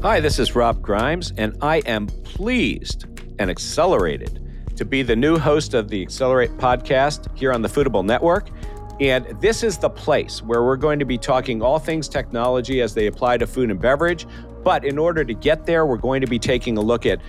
Hi, 0.00 0.20
this 0.20 0.38
is 0.38 0.54
Rob 0.54 0.80
Grimes, 0.80 1.32
and 1.38 1.58
I 1.60 1.78
am 1.78 2.06
pleased 2.06 3.06
and 3.40 3.50
accelerated 3.50 4.40
to 4.76 4.84
be 4.84 5.02
the 5.02 5.16
new 5.16 5.36
host 5.36 5.74
of 5.74 5.88
the 5.88 6.00
Accelerate 6.00 6.52
podcast 6.52 7.36
here 7.36 7.52
on 7.52 7.62
the 7.62 7.68
Foodable 7.68 8.04
Network. 8.04 8.48
And 9.00 9.26
this 9.40 9.64
is 9.64 9.76
the 9.76 9.90
place 9.90 10.40
where 10.40 10.62
we're 10.62 10.76
going 10.76 11.00
to 11.00 11.04
be 11.04 11.18
talking 11.18 11.62
all 11.62 11.80
things 11.80 12.08
technology 12.08 12.80
as 12.80 12.94
they 12.94 13.08
apply 13.08 13.38
to 13.38 13.46
food 13.48 13.72
and 13.72 13.80
beverage. 13.80 14.24
But 14.62 14.84
in 14.84 14.98
order 14.98 15.24
to 15.24 15.34
get 15.34 15.66
there, 15.66 15.84
we're 15.84 15.96
going 15.96 16.20
to 16.20 16.28
be 16.28 16.38
taking 16.38 16.78
a 16.78 16.80
look 16.80 17.04
at 17.04 17.20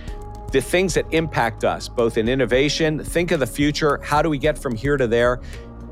the 0.52 0.60
things 0.60 0.94
that 0.94 1.12
impact 1.12 1.64
us, 1.64 1.88
both 1.88 2.18
in 2.18 2.28
innovation, 2.28 3.02
think 3.02 3.32
of 3.32 3.40
the 3.40 3.48
future, 3.48 3.98
how 4.04 4.22
do 4.22 4.30
we 4.30 4.38
get 4.38 4.56
from 4.56 4.76
here 4.76 4.96
to 4.96 5.08
there? 5.08 5.40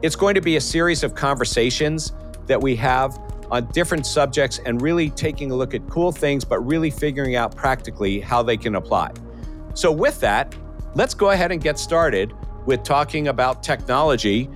It's 0.03 0.15
going 0.15 0.37
to 0.37 0.41
be 0.41 0.55
a 0.55 0.61
series 0.61 1.03
of 1.03 1.17
conversations 1.17 2.13
that 2.47 2.61
we 2.61 2.77
have 2.77 3.19
on 3.51 3.67
different 3.73 4.07
subjects 4.07 4.61
and 4.65 4.81
really 4.83 5.11
taking 5.11 5.51
a 5.51 5.55
look 5.55 5.75
at 5.75 5.89
cool 5.89 6.13
things, 6.13 6.45
but 6.45 6.61
really 6.61 6.91
figuring 6.91 7.37
out 7.37 7.55
practically 7.57 8.21
how 8.21 8.43
they 8.43 8.57
can 8.57 8.75
apply. 8.75 9.13
So, 9.75 9.93
with 9.93 10.21
that, 10.21 10.55
let's 10.95 11.15
go 11.15 11.31
ahead 11.31 11.53
and 11.53 11.63
get 11.63 11.79
started 11.79 12.33
with 12.67 12.83
talking 12.83 13.29
about 13.29 13.63
technology, 13.63 14.49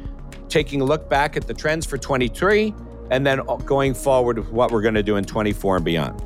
taking 0.49 0.81
a 0.81 0.85
look 0.85 1.09
back 1.09 1.37
at 1.37 1.47
the 1.47 1.55
trends 1.55 1.87
for 1.87 1.97
23, 1.97 2.75
and 3.11 3.27
then 3.27 3.41
uh, 3.41 3.57
going 3.57 3.95
forward 3.95 4.39
with 4.39 4.51
what 4.51 4.71
we're 4.71 4.83
going 4.83 4.95
to 4.95 5.03
do 5.03 5.17
in 5.17 5.25
24 5.25 5.77
and 5.77 5.85
beyond. 5.85 6.21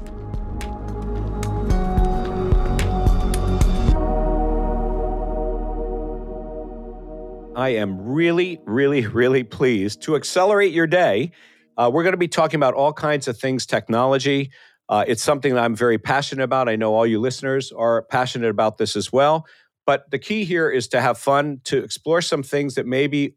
I 7.57 7.71
am 7.71 8.07
really, 8.07 8.61
really, 8.65 9.07
really 9.07 9.43
pleased 9.43 10.03
to 10.03 10.15
accelerate 10.15 10.73
your 10.73 10.87
day. 10.87 11.33
Uh, 11.77 11.91
we're 11.93 12.03
going 12.03 12.13
to 12.13 12.19
be 12.19 12.29
talking 12.29 12.59
about 12.59 12.75
all 12.75 12.93
kinds 12.93 13.29
of 13.29 13.39
things 13.39 13.67
technology. 13.67 14.51
Uh, 14.89 15.05
it's 15.07 15.23
something 15.23 15.55
that 15.55 15.65
I'm 15.65 15.75
very 15.75 15.99
passionate 15.99 16.45
about. 16.45 16.69
I 16.69 16.77
know 16.77 16.95
all 16.95 17.07
you 17.07 17.21
listeners 17.21 17.73
are 17.73 18.03
passionate 18.03 18.51
about 18.51 18.79
this 18.79 18.97
as 18.97 19.13
well. 19.13 19.47
But 19.85 20.11
the 20.11 20.19
key 20.19 20.45
here 20.45 20.71
is 20.71 20.89
to 20.89 21.01
have 21.01 21.19
fun, 21.19 21.61
to 21.65 21.79
explore 21.79 22.21
some 22.23 22.43
things 22.43 22.75
that 22.75 22.87
maybe 22.87 23.37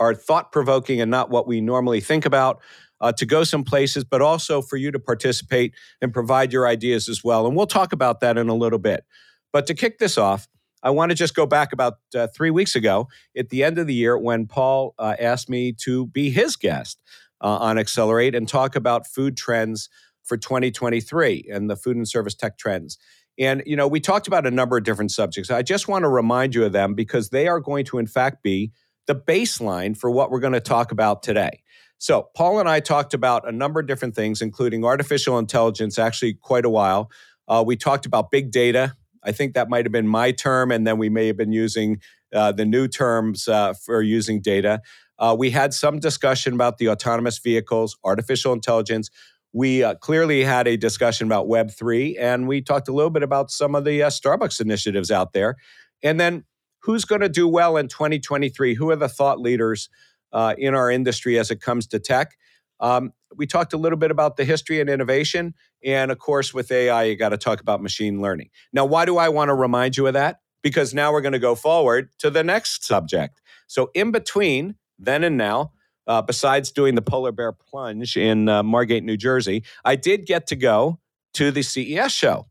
are 0.00 0.14
thought 0.14 0.52
provoking 0.52 1.00
and 1.00 1.10
not 1.10 1.30
what 1.30 1.46
we 1.46 1.60
normally 1.60 2.00
think 2.00 2.24
about, 2.24 2.60
uh, 3.00 3.12
to 3.12 3.26
go 3.26 3.44
some 3.44 3.64
places, 3.64 4.04
but 4.04 4.22
also 4.22 4.62
for 4.62 4.76
you 4.76 4.90
to 4.90 4.98
participate 4.98 5.74
and 6.00 6.12
provide 6.12 6.52
your 6.52 6.66
ideas 6.66 7.08
as 7.08 7.22
well. 7.22 7.46
And 7.46 7.56
we'll 7.56 7.66
talk 7.66 7.92
about 7.92 8.20
that 8.20 8.38
in 8.38 8.48
a 8.48 8.54
little 8.54 8.78
bit. 8.78 9.04
But 9.52 9.66
to 9.66 9.74
kick 9.74 9.98
this 9.98 10.16
off, 10.16 10.48
I 10.82 10.90
want 10.90 11.10
to 11.10 11.14
just 11.14 11.34
go 11.34 11.46
back 11.46 11.72
about 11.72 11.94
uh, 12.14 12.26
three 12.34 12.50
weeks 12.50 12.74
ago 12.74 13.08
at 13.36 13.50
the 13.50 13.62
end 13.62 13.78
of 13.78 13.86
the 13.86 13.94
year 13.94 14.18
when 14.18 14.46
Paul 14.46 14.94
uh, 14.98 15.14
asked 15.18 15.48
me 15.48 15.72
to 15.84 16.06
be 16.06 16.30
his 16.30 16.56
guest 16.56 17.00
uh, 17.42 17.58
on 17.58 17.78
Accelerate 17.78 18.34
and 18.34 18.48
talk 18.48 18.76
about 18.76 19.06
food 19.06 19.36
trends 19.36 19.88
for 20.22 20.36
2023 20.36 21.48
and 21.52 21.68
the 21.68 21.76
food 21.76 21.96
and 21.96 22.08
service 22.08 22.34
tech 22.34 22.56
trends. 22.56 22.98
And, 23.38 23.62
you 23.66 23.76
know, 23.76 23.88
we 23.88 23.98
talked 23.98 24.26
about 24.26 24.46
a 24.46 24.50
number 24.50 24.76
of 24.76 24.84
different 24.84 25.10
subjects. 25.10 25.50
I 25.50 25.62
just 25.62 25.88
want 25.88 26.04
to 26.04 26.08
remind 26.08 26.54
you 26.54 26.64
of 26.64 26.72
them 26.72 26.94
because 26.94 27.30
they 27.30 27.48
are 27.48 27.60
going 27.60 27.84
to, 27.86 27.98
in 27.98 28.06
fact, 28.06 28.42
be 28.42 28.72
the 29.06 29.14
baseline 29.14 29.96
for 29.96 30.10
what 30.10 30.30
we're 30.30 30.40
going 30.40 30.52
to 30.52 30.60
talk 30.60 30.92
about 30.92 31.22
today. 31.22 31.62
So, 31.98 32.28
Paul 32.34 32.58
and 32.58 32.68
I 32.68 32.80
talked 32.80 33.14
about 33.14 33.48
a 33.48 33.52
number 33.52 33.80
of 33.80 33.86
different 33.86 34.14
things, 34.14 34.42
including 34.42 34.84
artificial 34.84 35.38
intelligence, 35.38 35.98
actually, 35.98 36.34
quite 36.34 36.64
a 36.64 36.70
while. 36.70 37.10
Uh, 37.48 37.62
we 37.66 37.76
talked 37.76 38.06
about 38.06 38.30
big 38.30 38.50
data, 38.50 38.96
I 39.24 39.32
think 39.32 39.54
that 39.54 39.68
might 39.68 39.84
have 39.84 39.92
been 39.92 40.08
my 40.08 40.32
term, 40.32 40.70
and 40.70 40.86
then 40.86 40.98
we 40.98 41.08
may 41.08 41.26
have 41.28 41.36
been 41.36 41.52
using 41.52 42.00
uh, 42.32 42.52
the 42.52 42.64
new 42.64 42.88
terms 42.88 43.48
uh, 43.48 43.74
for 43.74 44.02
using 44.02 44.40
data. 44.40 44.80
Uh, 45.22 45.36
we 45.38 45.50
had 45.50 45.72
some 45.72 46.00
discussion 46.00 46.52
about 46.52 46.78
the 46.78 46.88
autonomous 46.88 47.38
vehicles, 47.38 47.96
artificial 48.02 48.52
intelligence. 48.52 49.08
We 49.52 49.84
uh, 49.84 49.94
clearly 49.94 50.42
had 50.42 50.66
a 50.66 50.76
discussion 50.76 51.28
about 51.28 51.46
Web3, 51.46 52.16
and 52.18 52.48
we 52.48 52.60
talked 52.60 52.88
a 52.88 52.92
little 52.92 53.08
bit 53.08 53.22
about 53.22 53.52
some 53.52 53.76
of 53.76 53.84
the 53.84 54.02
uh, 54.02 54.10
Starbucks 54.10 54.60
initiatives 54.60 55.12
out 55.12 55.32
there. 55.32 55.54
And 56.02 56.18
then 56.18 56.44
who's 56.80 57.04
going 57.04 57.20
to 57.20 57.28
do 57.28 57.46
well 57.46 57.76
in 57.76 57.86
2023? 57.86 58.74
Who 58.74 58.90
are 58.90 58.96
the 58.96 59.08
thought 59.08 59.38
leaders 59.38 59.88
uh, 60.32 60.56
in 60.58 60.74
our 60.74 60.90
industry 60.90 61.38
as 61.38 61.52
it 61.52 61.60
comes 61.60 61.86
to 61.88 62.00
tech? 62.00 62.32
Um, 62.80 63.12
we 63.36 63.46
talked 63.46 63.72
a 63.72 63.76
little 63.76 63.98
bit 63.98 64.10
about 64.10 64.36
the 64.36 64.44
history 64.44 64.80
and 64.80 64.90
innovation. 64.90 65.54
And 65.84 66.10
of 66.10 66.18
course, 66.18 66.52
with 66.52 66.72
AI, 66.72 67.04
you 67.04 67.16
got 67.16 67.28
to 67.28 67.38
talk 67.38 67.60
about 67.60 67.80
machine 67.80 68.20
learning. 68.20 68.50
Now, 68.72 68.86
why 68.86 69.04
do 69.04 69.18
I 69.18 69.28
want 69.28 69.50
to 69.50 69.54
remind 69.54 69.96
you 69.96 70.08
of 70.08 70.14
that? 70.14 70.40
Because 70.64 70.92
now 70.92 71.12
we're 71.12 71.20
going 71.20 71.32
to 71.32 71.38
go 71.38 71.54
forward 71.54 72.10
to 72.18 72.28
the 72.28 72.42
next 72.42 72.84
subject. 72.84 73.40
So, 73.68 73.92
in 73.94 74.10
between 74.10 74.74
then 74.98 75.24
and 75.24 75.36
now, 75.36 75.72
uh, 76.06 76.22
besides 76.22 76.70
doing 76.70 76.94
the 76.94 77.02
polar 77.02 77.32
bear 77.32 77.52
plunge 77.52 78.16
in 78.16 78.48
uh, 78.48 78.62
Margate, 78.62 79.04
New 79.04 79.16
Jersey, 79.16 79.62
I 79.84 79.96
did 79.96 80.26
get 80.26 80.46
to 80.48 80.56
go 80.56 80.98
to 81.34 81.50
the 81.50 81.62
CES 81.62 82.12
show. 82.12 82.46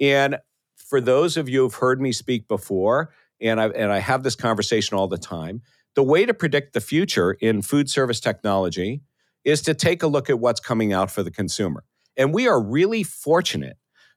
And 0.00 0.38
for 0.76 1.00
those 1.00 1.36
of 1.36 1.48
you 1.48 1.62
who've 1.62 1.74
heard 1.74 2.00
me 2.00 2.12
speak 2.12 2.48
before, 2.48 3.12
and 3.40 3.60
I, 3.60 3.68
and 3.68 3.92
I 3.92 3.98
have 3.98 4.22
this 4.22 4.34
conversation 4.34 4.96
all 4.96 5.08
the 5.08 5.18
time, 5.18 5.62
the 5.94 6.02
way 6.02 6.26
to 6.26 6.34
predict 6.34 6.72
the 6.72 6.80
future 6.80 7.32
in 7.32 7.62
food 7.62 7.90
service 7.90 8.20
technology 8.20 9.02
is 9.44 9.62
to 9.62 9.74
take 9.74 10.02
a 10.02 10.06
look 10.06 10.28
at 10.28 10.38
what's 10.38 10.60
coming 10.60 10.92
out 10.92 11.10
for 11.10 11.22
the 11.22 11.30
consumer. 11.30 11.84
And 12.16 12.32
we 12.32 12.48
are 12.48 12.60
really 12.60 13.02
fortunate 13.02 13.76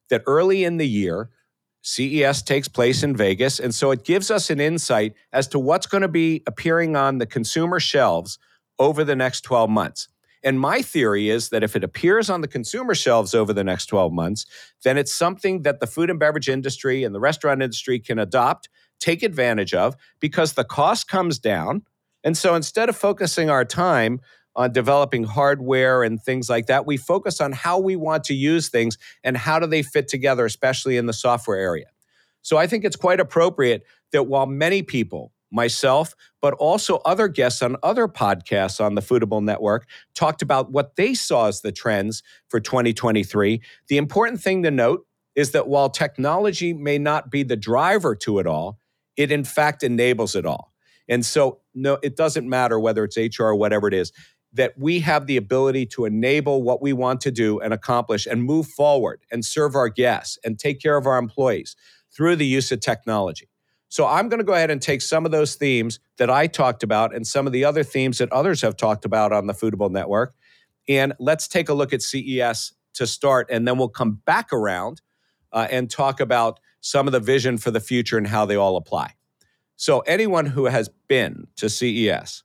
that 0.10 0.24
early 0.26 0.64
in 0.64 0.78
the 0.78 0.88
year, 0.88 1.30
CES 1.82 2.42
takes 2.42 2.68
place 2.68 3.04
in 3.04 3.16
Vegas. 3.16 3.60
And 3.60 3.74
so 3.74 3.92
it 3.92 4.04
gives 4.04 4.30
us 4.30 4.50
an 4.50 4.60
insight 4.60 5.14
as 5.32 5.48
to 5.50 5.60
what's 5.60 5.88
going 5.88 6.02
to 6.02 6.08
be 6.08 6.44
appearing 6.46 6.96
on 6.96 7.18
the 7.18 7.26
consumer 7.26 7.80
shelves 7.80 8.38
over 8.78 9.04
the 9.04 9.16
next 9.16 9.42
12 9.42 9.70
months. 9.70 10.08
And 10.44 10.60
my 10.60 10.82
theory 10.82 11.30
is 11.30 11.50
that 11.50 11.64
if 11.64 11.76
it 11.76 11.84
appears 11.84 12.30
on 12.30 12.42
the 12.42 12.48
consumer 12.48 12.96
shelves 12.96 13.34
over 13.34 13.52
the 13.52 13.64
next 13.64 13.88
12 13.88 14.14
months, 14.14 14.46
then 14.84 14.98
it's 14.98 15.14
something 15.14 15.64
that 15.64 15.80
the 15.80 15.88
food 15.88 16.10
and 16.10 16.20
beverage 16.20 16.48
industry 16.48 17.04
and 17.04 17.14
the 17.14 17.20
restaurant 17.20 17.62
industry 17.62 18.00
can 18.00 18.20
adopt, 18.20 18.70
take 19.00 19.22
advantage 19.22 19.74
of, 19.74 19.96
because 20.20 20.54
the 20.54 20.64
cost 20.64 21.10
comes 21.10 21.40
down. 21.40 21.82
And 22.24 22.38
so 22.38 22.56
instead 22.56 22.90
of 22.90 22.96
focusing 22.96 23.50
our 23.50 23.66
time 23.66 24.22
on 24.60 24.74
developing 24.74 25.24
hardware 25.24 26.04
and 26.04 26.22
things 26.22 26.50
like 26.50 26.66
that. 26.66 26.86
We 26.86 26.98
focus 26.98 27.40
on 27.40 27.54
how 27.54 27.80
we 27.80 27.96
want 27.96 28.26
to 28.26 28.34
use 28.34 28.68
things 28.68 28.98
and 29.24 29.38
how 29.38 29.58
do 29.58 29.66
they 29.66 29.82
fit 29.82 30.10
together, 30.10 30.46
especially 30.46 30.98
in 30.98 31.06
the 31.06 31.14
software 31.14 31.58
area. 31.58 31.86
So 32.42 32.58
I 32.58 32.68
think 32.68 32.84
it's 32.84 32.98
quite 32.98 33.22
appropriate 33.22 33.86
that 34.12 34.24
while 34.24 34.46
many 34.46 34.82
people, 34.82 35.32
myself, 35.50 36.14
but 36.42 36.54
also 36.56 36.98
other 37.06 37.30
guests 37.30 37.62
on 37.62 37.78
other 37.84 38.10
podcasts 38.10 38.84
on 38.84 38.96
the 38.96 39.02
Foodable 39.02 39.42
Network 39.42 39.88
talked 40.14 40.42
about 40.42 40.72
what 40.72 40.98
they 40.98 41.14
saw 41.14 41.48
as 41.48 41.62
the 41.62 41.72
trends 41.72 42.22
for 42.50 42.60
2023, 42.60 43.62
the 43.88 43.98
important 43.98 44.42
thing 44.42 44.62
to 44.64 44.72
note 44.72 45.06
is 45.36 45.52
that 45.52 45.70
while 45.70 45.90
technology 45.90 46.74
may 46.74 46.98
not 46.98 47.32
be 47.32 47.44
the 47.44 47.56
driver 47.56 48.14
to 48.14 48.40
it 48.40 48.46
all, 48.46 48.78
it 49.16 49.32
in 49.32 49.46
fact 49.46 49.84
enables 49.84 50.36
it 50.36 50.46
all. 50.46 50.74
And 51.08 51.26
so, 51.26 51.62
no, 51.74 51.98
it 52.04 52.16
doesn't 52.16 52.48
matter 52.48 52.78
whether 52.78 53.06
it's 53.06 53.18
HR 53.18 53.46
or 53.46 53.56
whatever 53.56 53.88
it 53.88 53.94
is 53.94 54.12
that 54.54 54.78
we 54.78 55.00
have 55.00 55.28
the 55.28 55.38
ability 55.38 55.86
to 55.86 56.06
enable 56.06 56.64
what 56.64 56.82
we 56.82 56.92
want 56.94 57.22
to 57.22 57.32
do 57.32 57.60
and 57.60 57.74
accomplish 57.74 58.26
and 58.26 58.44
move 58.44 58.68
forward 58.68 59.22
and 59.32 59.46
serve 59.46 59.76
our 59.76 59.90
guests 59.90 60.38
and 60.44 60.58
take 60.58 60.82
care 60.82 60.98
of 60.98 61.06
our 61.06 61.18
employees 61.18 61.76
through 62.12 62.36
the 62.36 62.46
use 62.46 62.72
of 62.72 62.80
technology. 62.80 63.48
So 63.90 64.06
I'm 64.06 64.30
going 64.30 64.40
to 64.40 64.44
go 64.44 64.54
ahead 64.54 64.72
and 64.72 64.82
take 64.82 65.02
some 65.02 65.26
of 65.26 65.32
those 65.32 65.56
themes 65.56 66.00
that 66.18 66.30
I 66.30 66.48
talked 66.48 66.84
about 66.84 67.14
and 67.14 67.26
some 67.26 67.48
of 67.48 67.54
the 67.54 67.66
other 67.66 67.84
themes 67.84 68.20
that 68.20 68.32
others 68.32 68.62
have 68.62 68.78
talked 68.78 69.06
about 69.06 69.32
on 69.32 69.48
the 69.48 69.54
Foodable 69.54 69.92
Network. 69.92 70.34
And 70.88 71.14
let's 71.20 71.48
take 71.48 71.70
a 71.70 71.74
look 71.74 71.94
at 71.94 72.02
CES 72.02 72.74
to 72.96 73.08
start, 73.08 73.48
and 73.52 73.68
then 73.68 73.78
we'll 73.78 73.90
come 73.90 74.22
back 74.26 74.52
around 74.52 75.02
uh, 75.52 75.68
and 75.70 75.90
talk 75.90 76.20
about 76.20 76.60
some 76.82 77.08
of 77.08 77.12
the 77.12 77.20
vision 77.20 77.58
for 77.58 77.72
the 77.72 77.80
future 77.80 78.18
and 78.18 78.28
how 78.28 78.46
they 78.46 78.56
all 78.56 78.78
apply. 78.78 79.14
So, 79.76 80.00
anyone 80.02 80.46
who 80.46 80.66
has 80.66 80.90
been 81.08 81.48
to 81.58 81.70
CES, 81.70 82.44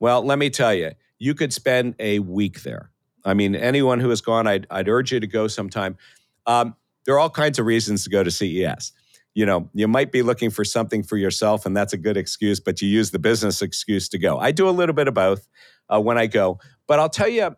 well, 0.00 0.24
let 0.24 0.38
me 0.38 0.50
tell 0.50 0.74
you, 0.74 0.92
you 1.18 1.34
could 1.34 1.52
spend 1.52 1.94
a 1.98 2.18
week 2.18 2.62
there. 2.62 2.90
I 3.24 3.34
mean, 3.34 3.54
anyone 3.54 4.00
who 4.00 4.10
has 4.10 4.20
gone, 4.20 4.46
I'd, 4.46 4.66
I'd 4.70 4.88
urge 4.88 5.12
you 5.12 5.20
to 5.20 5.26
go 5.26 5.48
sometime. 5.48 5.96
Um, 6.46 6.76
there 7.06 7.14
are 7.14 7.18
all 7.18 7.30
kinds 7.30 7.58
of 7.58 7.66
reasons 7.66 8.04
to 8.04 8.10
go 8.10 8.22
to 8.22 8.30
CES. 8.30 8.92
You 9.34 9.46
know, 9.46 9.68
you 9.74 9.88
might 9.88 10.12
be 10.12 10.22
looking 10.22 10.50
for 10.50 10.64
something 10.64 11.02
for 11.02 11.16
yourself, 11.16 11.66
and 11.66 11.76
that's 11.76 11.92
a 11.92 11.96
good 11.96 12.16
excuse, 12.16 12.60
but 12.60 12.80
you 12.80 12.88
use 12.88 13.10
the 13.10 13.18
business 13.18 13.62
excuse 13.62 14.08
to 14.10 14.18
go. 14.18 14.38
I 14.38 14.52
do 14.52 14.68
a 14.68 14.70
little 14.70 14.94
bit 14.94 15.08
of 15.08 15.14
both 15.14 15.48
uh, 15.88 16.00
when 16.00 16.18
I 16.18 16.26
go, 16.26 16.60
but 16.86 16.98
I'll 17.00 17.08
tell 17.08 17.28
you 17.28 17.56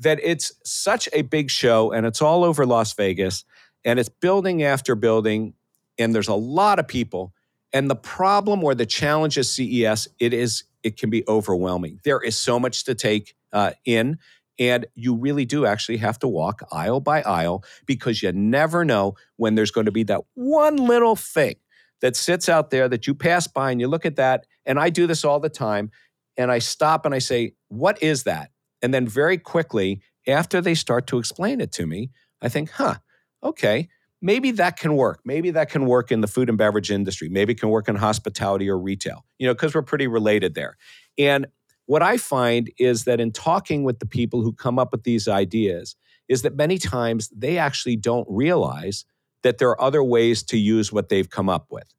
that 0.00 0.18
it's 0.22 0.52
such 0.64 1.08
a 1.12 1.22
big 1.22 1.50
show 1.50 1.92
and 1.92 2.06
it's 2.06 2.22
all 2.22 2.44
over 2.44 2.64
Las 2.64 2.92
Vegas 2.94 3.44
and 3.84 3.98
it's 3.98 4.08
building 4.08 4.62
after 4.62 4.94
building, 4.94 5.54
and 5.98 6.14
there's 6.14 6.28
a 6.28 6.34
lot 6.34 6.78
of 6.78 6.88
people. 6.88 7.32
And 7.72 7.90
the 7.90 7.96
problem 7.96 8.62
or 8.62 8.74
the 8.74 8.86
challenge 8.86 9.38
of 9.38 9.46
CES, 9.46 10.08
it 10.18 10.34
is 10.34 10.64
it 10.82 10.96
can 10.96 11.10
be 11.10 11.24
overwhelming. 11.28 12.00
There 12.04 12.20
is 12.20 12.36
so 12.36 12.58
much 12.58 12.84
to 12.84 12.94
take 12.94 13.34
uh, 13.52 13.72
in. 13.84 14.18
And 14.58 14.86
you 14.94 15.14
really 15.14 15.44
do 15.44 15.64
actually 15.64 15.96
have 15.98 16.18
to 16.20 16.28
walk 16.28 16.60
aisle 16.70 17.00
by 17.00 17.22
aisle 17.22 17.64
because 17.86 18.22
you 18.22 18.32
never 18.32 18.84
know 18.84 19.14
when 19.36 19.54
there's 19.54 19.70
going 19.70 19.86
to 19.86 19.92
be 19.92 20.02
that 20.04 20.20
one 20.34 20.76
little 20.76 21.16
thing 21.16 21.56
that 22.00 22.16
sits 22.16 22.48
out 22.48 22.70
there 22.70 22.88
that 22.88 23.06
you 23.06 23.14
pass 23.14 23.46
by 23.46 23.70
and 23.70 23.80
you 23.80 23.88
look 23.88 24.04
at 24.04 24.16
that. 24.16 24.46
And 24.66 24.78
I 24.78 24.90
do 24.90 25.06
this 25.06 25.24
all 25.24 25.40
the 25.40 25.48
time. 25.48 25.90
And 26.36 26.50
I 26.50 26.58
stop 26.58 27.06
and 27.06 27.14
I 27.14 27.18
say, 27.18 27.54
What 27.68 28.02
is 28.02 28.24
that? 28.24 28.50
And 28.82 28.92
then 28.92 29.06
very 29.06 29.38
quickly, 29.38 30.02
after 30.26 30.60
they 30.60 30.74
start 30.74 31.06
to 31.08 31.18
explain 31.18 31.60
it 31.60 31.72
to 31.72 31.86
me, 31.86 32.10
I 32.40 32.48
think, 32.48 32.70
Huh, 32.70 32.96
okay, 33.42 33.88
maybe 34.22 34.52
that 34.52 34.78
can 34.78 34.94
work. 34.96 35.20
Maybe 35.24 35.50
that 35.50 35.68
can 35.68 35.84
work 35.84 36.10
in 36.10 36.22
the 36.22 36.26
food 36.26 36.48
and 36.48 36.56
beverage 36.56 36.90
industry. 36.90 37.28
Maybe 37.28 37.52
it 37.52 37.60
can 37.60 37.68
work 37.68 37.88
in 37.88 37.96
hospitality 37.96 38.70
or 38.70 38.78
retail, 38.78 39.26
you 39.38 39.46
know, 39.46 39.52
because 39.52 39.74
we're 39.74 39.82
pretty 39.82 40.06
related 40.06 40.54
there. 40.54 40.76
And 41.18 41.46
what 41.86 42.02
I 42.02 42.16
find 42.16 42.70
is 42.78 43.04
that 43.04 43.20
in 43.20 43.32
talking 43.32 43.82
with 43.82 43.98
the 43.98 44.06
people 44.06 44.42
who 44.42 44.52
come 44.52 44.78
up 44.78 44.92
with 44.92 45.02
these 45.02 45.28
ideas, 45.28 45.96
is 46.28 46.42
that 46.42 46.56
many 46.56 46.78
times 46.78 47.28
they 47.36 47.58
actually 47.58 47.96
don't 47.96 48.26
realize 48.30 49.04
that 49.42 49.58
there 49.58 49.68
are 49.68 49.82
other 49.82 50.02
ways 50.02 50.42
to 50.44 50.56
use 50.56 50.92
what 50.92 51.08
they've 51.08 51.28
come 51.28 51.48
up 51.48 51.66
with. 51.68 51.92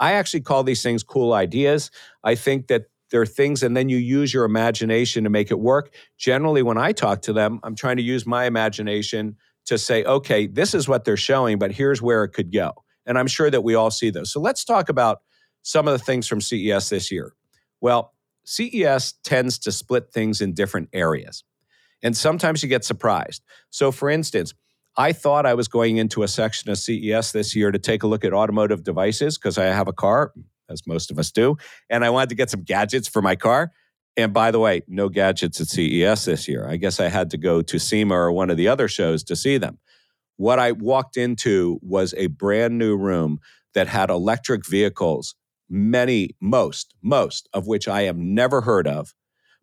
I 0.00 0.12
actually 0.12 0.40
call 0.40 0.64
these 0.64 0.82
things 0.82 1.02
cool 1.02 1.32
ideas. 1.32 1.90
I 2.24 2.34
think 2.34 2.66
that 2.66 2.86
there 3.10 3.22
are 3.22 3.26
things, 3.26 3.62
and 3.62 3.76
then 3.76 3.88
you 3.88 3.96
use 3.96 4.34
your 4.34 4.44
imagination 4.44 5.24
to 5.24 5.30
make 5.30 5.50
it 5.50 5.58
work. 5.58 5.94
Generally, 6.18 6.62
when 6.62 6.76
I 6.76 6.92
talk 6.92 7.22
to 7.22 7.32
them, 7.32 7.60
I'm 7.62 7.74
trying 7.74 7.96
to 7.96 8.02
use 8.02 8.26
my 8.26 8.44
imagination 8.44 9.36
to 9.68 9.78
say, 9.78 10.02
okay, 10.04 10.46
this 10.46 10.74
is 10.74 10.88
what 10.88 11.04
they're 11.04 11.16
showing, 11.16 11.58
but 11.58 11.72
here's 11.72 12.02
where 12.02 12.24
it 12.24 12.30
could 12.30 12.52
go. 12.52 12.72
And 13.06 13.18
I'm 13.18 13.26
sure 13.26 13.50
that 13.50 13.62
we 13.62 13.74
all 13.74 13.90
see 13.90 14.10
those. 14.10 14.32
So 14.32 14.40
let's 14.40 14.64
talk 14.64 14.88
about 14.88 15.18
some 15.62 15.86
of 15.86 15.92
the 15.92 16.04
things 16.04 16.26
from 16.26 16.40
CES 16.40 16.88
this 16.88 17.12
year. 17.12 17.34
Well, 17.80 18.14
CES 18.44 19.14
tends 19.24 19.58
to 19.60 19.72
split 19.72 20.10
things 20.10 20.40
in 20.40 20.54
different 20.54 20.88
areas. 20.92 21.44
And 22.02 22.16
sometimes 22.16 22.62
you 22.62 22.68
get 22.68 22.84
surprised. 22.84 23.42
So, 23.70 23.92
for 23.92 24.08
instance, 24.08 24.54
I 24.96 25.12
thought 25.12 25.46
I 25.46 25.54
was 25.54 25.68
going 25.68 25.98
into 25.98 26.22
a 26.22 26.28
section 26.28 26.70
of 26.70 26.78
CES 26.78 27.32
this 27.32 27.54
year 27.54 27.70
to 27.70 27.78
take 27.78 28.02
a 28.02 28.06
look 28.06 28.24
at 28.24 28.32
automotive 28.32 28.82
devices 28.82 29.36
because 29.36 29.58
I 29.58 29.66
have 29.66 29.88
a 29.88 29.92
car, 29.92 30.32
as 30.70 30.86
most 30.86 31.10
of 31.10 31.18
us 31.18 31.30
do, 31.30 31.56
and 31.90 32.04
I 32.04 32.10
wanted 32.10 32.30
to 32.30 32.34
get 32.34 32.50
some 32.50 32.62
gadgets 32.62 33.06
for 33.06 33.20
my 33.20 33.36
car. 33.36 33.70
And 34.18 34.34
by 34.34 34.50
the 34.50 34.58
way, 34.58 34.82
no 34.88 35.08
gadgets 35.08 35.60
at 35.60 35.68
CES 35.68 36.24
this 36.24 36.48
year. 36.48 36.66
I 36.68 36.76
guess 36.76 36.98
I 36.98 37.08
had 37.08 37.30
to 37.30 37.38
go 37.38 37.62
to 37.62 37.78
SEMA 37.78 38.14
or 38.14 38.32
one 38.32 38.50
of 38.50 38.56
the 38.56 38.66
other 38.66 38.88
shows 38.88 39.22
to 39.24 39.36
see 39.36 39.58
them. 39.58 39.78
What 40.36 40.58
I 40.58 40.72
walked 40.72 41.16
into 41.16 41.78
was 41.82 42.14
a 42.16 42.26
brand 42.26 42.78
new 42.78 42.96
room 42.96 43.38
that 43.74 43.86
had 43.86 44.10
electric 44.10 44.66
vehicles 44.66 45.36
many, 45.70 46.30
most, 46.40 46.94
most 47.00 47.48
of 47.52 47.68
which 47.68 47.86
I 47.86 48.02
have 48.02 48.16
never 48.16 48.60
heard 48.62 48.88
of, 48.88 49.14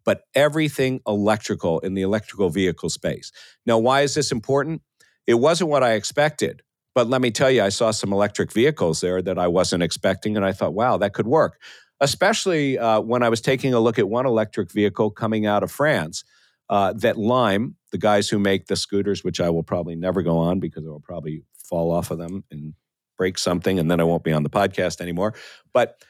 but 0.05 0.21
everything 0.33 1.01
electrical 1.05 1.79
in 1.79 1.93
the 1.93 2.03
electrical 2.03 2.49
vehicle 2.49 2.89
space. 2.89 3.33
Now, 3.65 3.77
why 3.77 4.01
is 4.01 4.13
this 4.13 4.31
important? 4.31 4.83
It 5.27 5.33
wasn't 5.33 5.69
what 5.69 5.83
I 5.83 5.93
expected, 5.93 6.61
but 6.93 7.09
let 7.09 7.21
me 7.21 7.31
tell 7.31 7.51
you, 7.51 7.61
I 7.61 7.69
saw 7.69 7.91
some 7.91 8.13
electric 8.13 8.53
vehicles 8.53 9.01
there 9.01 9.21
that 9.21 9.37
I 9.37 9.47
wasn't 9.47 9.83
expecting, 9.83 10.37
and 10.37 10.45
I 10.45 10.53
thought, 10.53 10.73
wow, 10.73 10.95
that 10.97 11.13
could 11.13 11.27
work. 11.27 11.59
Especially 12.05 12.77
uh, 12.77 12.99
when 12.99 13.23
I 13.23 13.29
was 13.29 13.41
taking 13.41 13.73
a 13.73 13.79
look 13.79 13.97
at 13.97 14.07
one 14.07 14.27
electric 14.27 14.71
vehicle 14.71 15.09
coming 15.09 15.47
out 15.47 15.63
of 15.63 15.71
France 15.71 16.23
uh, 16.69 16.93
that 16.93 17.17
Lime, 17.17 17.77
the 17.91 17.97
guys 17.97 18.29
who 18.29 18.37
make 18.37 18.67
the 18.67 18.75
scooters, 18.75 19.23
which 19.23 19.41
I 19.41 19.49
will 19.49 19.63
probably 19.63 19.95
never 19.95 20.21
go 20.21 20.37
on 20.37 20.59
because 20.59 20.85
I 20.85 20.89
will 20.89 20.99
probably 20.99 21.41
fall 21.57 21.91
off 21.91 22.11
of 22.11 22.19
them 22.19 22.43
and 22.51 22.75
break 23.17 23.39
something 23.39 23.79
and 23.79 23.89
then 23.89 23.99
I 23.99 24.03
won't 24.03 24.23
be 24.23 24.31
on 24.31 24.43
the 24.43 24.51
podcast 24.51 25.01
anymore. 25.01 25.33
But 25.73 26.03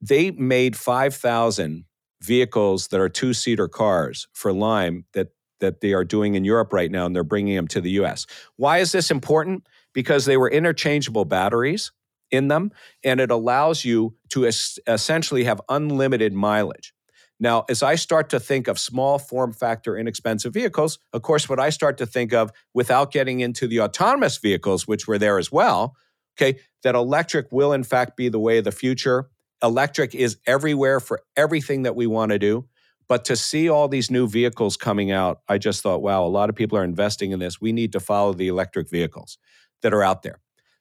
they 0.00 0.30
made 0.30 0.76
5,000 0.76 1.86
vehicles 2.22 2.86
that 2.88 3.00
are 3.00 3.08
two 3.08 3.34
seater 3.34 3.66
cars 3.66 4.28
for 4.32 4.52
Lime 4.52 5.06
that, 5.14 5.30
that 5.58 5.80
they 5.80 5.92
are 5.92 6.04
doing 6.04 6.36
in 6.36 6.44
Europe 6.44 6.72
right 6.72 6.90
now 6.90 7.04
and 7.04 7.16
they're 7.16 7.24
bringing 7.24 7.56
them 7.56 7.66
to 7.66 7.80
the 7.80 7.90
US. 8.02 8.26
Why 8.54 8.78
is 8.78 8.92
this 8.92 9.10
important? 9.10 9.66
Because 9.92 10.24
they 10.24 10.36
were 10.36 10.48
interchangeable 10.48 11.24
batteries 11.24 11.90
in 12.30 12.48
them 12.48 12.70
and 13.04 13.20
it 13.20 13.30
allows 13.30 13.84
you 13.84 14.14
to 14.30 14.46
es- 14.46 14.78
essentially 14.86 15.44
have 15.44 15.60
unlimited 15.68 16.32
mileage. 16.32 16.94
Now, 17.42 17.64
as 17.70 17.82
I 17.82 17.94
start 17.94 18.28
to 18.30 18.40
think 18.40 18.68
of 18.68 18.78
small 18.78 19.18
form 19.18 19.52
factor, 19.52 19.96
inexpensive 19.96 20.52
vehicles, 20.52 20.98
of 21.14 21.22
course, 21.22 21.48
what 21.48 21.58
I 21.58 21.70
start 21.70 21.96
to 21.98 22.06
think 22.06 22.34
of 22.34 22.50
without 22.74 23.12
getting 23.12 23.40
into 23.40 23.66
the 23.66 23.80
autonomous 23.80 24.36
vehicles, 24.36 24.86
which 24.86 25.08
were 25.08 25.18
there 25.18 25.38
as 25.38 25.50
well, 25.50 25.96
okay, 26.36 26.58
that 26.82 26.94
electric 26.94 27.50
will 27.50 27.72
in 27.72 27.82
fact 27.82 28.16
be 28.16 28.28
the 28.28 28.38
way 28.38 28.58
of 28.58 28.64
the 28.64 28.72
future. 28.72 29.30
Electric 29.62 30.14
is 30.14 30.36
everywhere 30.46 31.00
for 31.00 31.22
everything 31.34 31.82
that 31.84 31.96
we 31.96 32.06
want 32.06 32.30
to 32.32 32.38
do. 32.38 32.66
But 33.08 33.24
to 33.24 33.36
see 33.36 33.68
all 33.68 33.88
these 33.88 34.10
new 34.10 34.28
vehicles 34.28 34.76
coming 34.76 35.10
out, 35.10 35.40
I 35.48 35.58
just 35.58 35.82
thought, 35.82 36.00
wow, 36.00 36.24
a 36.24 36.28
lot 36.28 36.48
of 36.48 36.54
people 36.54 36.78
are 36.78 36.84
investing 36.84 37.32
in 37.32 37.40
this. 37.40 37.60
We 37.60 37.72
need 37.72 37.92
to 37.92 38.00
follow 38.00 38.34
the 38.34 38.48
electric 38.48 38.88
vehicles 38.88 39.36
that 39.82 39.92
are 39.92 40.02
out 40.02 40.22
there. 40.22 40.38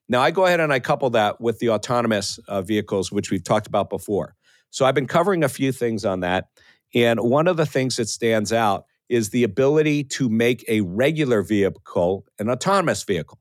Now, 0.09 0.21
I 0.21 0.31
go 0.31 0.45
ahead 0.45 0.59
and 0.59 0.73
I 0.73 0.79
couple 0.79 1.11
that 1.11 1.39
with 1.39 1.59
the 1.59 1.69
autonomous 1.69 2.39
uh, 2.47 2.63
vehicles, 2.63 3.11
which 3.11 3.29
we've 3.29 3.43
talked 3.43 3.67
about 3.67 3.89
before. 3.89 4.35
So 4.71 4.85
I've 4.85 4.95
been 4.95 5.07
covering 5.07 5.43
a 5.43 5.49
few 5.49 5.71
things 5.71 6.03
on 6.03 6.21
that. 6.21 6.49
And 6.93 7.19
one 7.19 7.47
of 7.47 7.57
the 7.57 7.65
things 7.65 7.95
that 7.97 8.09
stands 8.09 8.51
out 8.51 8.85
is 9.07 9.29
the 9.29 9.43
ability 9.43 10.03
to 10.03 10.29
make 10.29 10.63
a 10.67 10.81
regular 10.81 11.41
vehicle 11.41 12.25
an 12.39 12.49
autonomous 12.49 13.03
vehicle. 13.03 13.39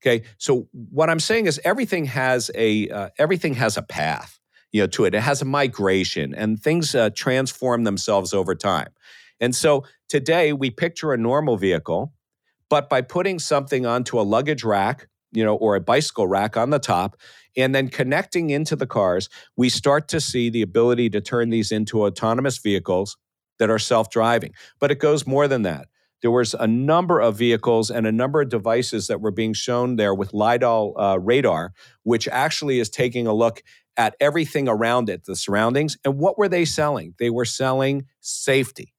Okay, 0.00 0.24
so 0.38 0.68
what 0.72 1.08
I'm 1.08 1.20
saying 1.20 1.46
is 1.46 1.60
everything 1.64 2.06
has 2.06 2.50
a 2.56 2.88
uh, 2.88 3.10
everything 3.18 3.54
has 3.54 3.76
a 3.76 3.82
path, 3.82 4.40
you 4.72 4.80
know, 4.80 4.88
to 4.88 5.04
it. 5.04 5.14
It 5.14 5.20
has 5.20 5.42
a 5.42 5.44
migration, 5.44 6.34
and 6.34 6.60
things 6.60 6.94
uh, 6.96 7.10
transform 7.10 7.84
themselves 7.84 8.32
over 8.32 8.56
time. 8.56 8.88
And 9.38 9.54
so 9.54 9.84
today 10.08 10.52
we 10.52 10.70
picture 10.70 11.12
a 11.12 11.16
normal 11.18 11.56
vehicle, 11.56 12.12
but 12.68 12.88
by 12.88 13.02
putting 13.02 13.38
something 13.38 13.86
onto 13.86 14.18
a 14.18 14.22
luggage 14.22 14.64
rack, 14.64 15.08
you 15.32 15.44
know, 15.44 15.56
or 15.56 15.74
a 15.76 15.80
bicycle 15.80 16.26
rack 16.26 16.56
on 16.56 16.70
the 16.70 16.78
top, 16.78 17.16
and 17.56 17.74
then 17.74 17.88
connecting 17.88 18.50
into 18.50 18.76
the 18.76 18.86
cars, 18.86 19.28
we 19.56 19.68
start 19.68 20.08
to 20.08 20.20
see 20.20 20.50
the 20.50 20.62
ability 20.62 21.10
to 21.10 21.20
turn 21.20 21.50
these 21.50 21.72
into 21.72 22.04
autonomous 22.04 22.58
vehicles 22.58 23.16
that 23.58 23.70
are 23.70 23.78
self-driving. 23.78 24.52
But 24.80 24.90
it 24.90 24.98
goes 24.98 25.26
more 25.26 25.48
than 25.48 25.62
that. 25.62 25.86
There 26.22 26.30
was 26.30 26.54
a 26.54 26.66
number 26.66 27.20
of 27.20 27.36
vehicles 27.36 27.90
and 27.90 28.06
a 28.06 28.12
number 28.12 28.40
of 28.40 28.48
devices 28.48 29.08
that 29.08 29.20
were 29.20 29.32
being 29.32 29.52
shown 29.52 29.96
there 29.96 30.14
with 30.14 30.32
lidar 30.32 30.92
uh, 30.96 31.16
radar 31.16 31.72
which 32.04 32.28
actually 32.28 32.78
is 32.78 32.88
taking 32.88 33.26
a 33.26 33.34
look 33.34 33.62
at 33.96 34.14
everything 34.20 34.68
around 34.68 35.08
it 35.08 35.24
the 35.24 35.36
surroundings 35.36 35.98
and 36.04 36.18
what 36.18 36.38
were 36.38 36.48
they 36.48 36.64
selling? 36.64 37.14
They 37.18 37.28
were 37.28 37.44
selling 37.44 38.06
safety 38.20 38.94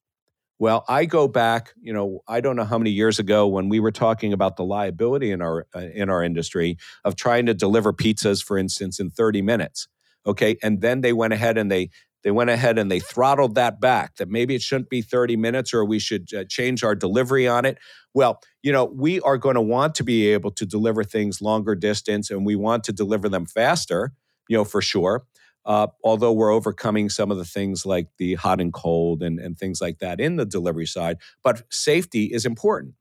well 0.63 0.83
i 0.87 1.05
go 1.05 1.27
back 1.27 1.73
you 1.81 1.93
know 1.93 2.21
i 2.27 2.39
don't 2.39 2.55
know 2.55 2.63
how 2.63 2.77
many 2.77 2.89
years 2.89 3.19
ago 3.19 3.47
when 3.47 3.67
we 3.69 3.79
were 3.79 3.91
talking 3.91 4.31
about 4.31 4.55
the 4.55 4.63
liability 4.63 5.29
in 5.31 5.41
our 5.41 5.67
uh, 5.75 5.87
in 6.01 6.09
our 6.09 6.23
industry 6.23 6.77
of 7.03 7.15
trying 7.15 7.45
to 7.45 7.53
deliver 7.53 7.91
pizzas 7.91 8.43
for 8.43 8.57
instance 8.57 8.99
in 8.99 9.09
30 9.09 9.41
minutes 9.41 9.87
okay? 10.25 10.57
And 10.63 10.81
then 10.81 11.01
they 11.01 11.13
went 11.13 11.33
ahead 11.33 11.57
and 11.57 11.71
they 11.71 11.89
they 12.23 12.31
went 12.31 12.49
ahead 12.49 12.77
and 12.77 12.89
they 12.89 13.01
throttled 13.01 13.55
that 13.55 13.81
back 13.81 14.15
that 14.15 14.29
maybe 14.29 14.55
it 14.55 14.61
shouldn't 14.61 14.89
be 14.89 15.01
30 15.01 15.35
minutes 15.35 15.73
or 15.73 15.83
we 15.83 15.99
should 15.99 16.33
uh, 16.33 16.45
change 16.47 16.81
our 16.81 16.95
delivery 16.95 17.47
on 17.47 17.65
it. 17.65 17.77
Well 18.13 18.39
you 18.61 18.71
know 18.71 18.85
we 18.85 19.19
are 19.21 19.37
going 19.37 19.55
to 19.55 19.61
want 19.61 19.95
to 19.95 20.03
be 20.03 20.27
able 20.29 20.51
to 20.51 20.65
deliver 20.65 21.03
things 21.03 21.41
longer 21.41 21.75
distance 21.75 22.29
and 22.29 22.45
we 22.45 22.55
want 22.55 22.83
to 22.85 22.93
deliver 22.93 23.27
them 23.27 23.45
faster 23.45 24.13
you 24.47 24.57
know 24.57 24.63
for 24.63 24.81
sure 24.81 25.25
uh, 25.65 25.87
although 26.03 26.31
we're 26.31 26.51
overcoming 26.51 27.09
some 27.09 27.31
of 27.31 27.37
the 27.37 27.45
things 27.45 27.85
like 27.85 28.07
the 28.17 28.35
hot 28.35 28.59
and 28.59 28.73
cold 28.73 29.23
and, 29.23 29.39
and 29.39 29.57
things 29.57 29.81
like 29.81 29.99
that 29.99 30.19
in 30.19 30.35
the 30.35 30.45
delivery 30.45 30.85
side 30.85 31.17
but 31.43 31.63
safety 31.71 32.25
is 32.25 32.45
important. 32.45 32.95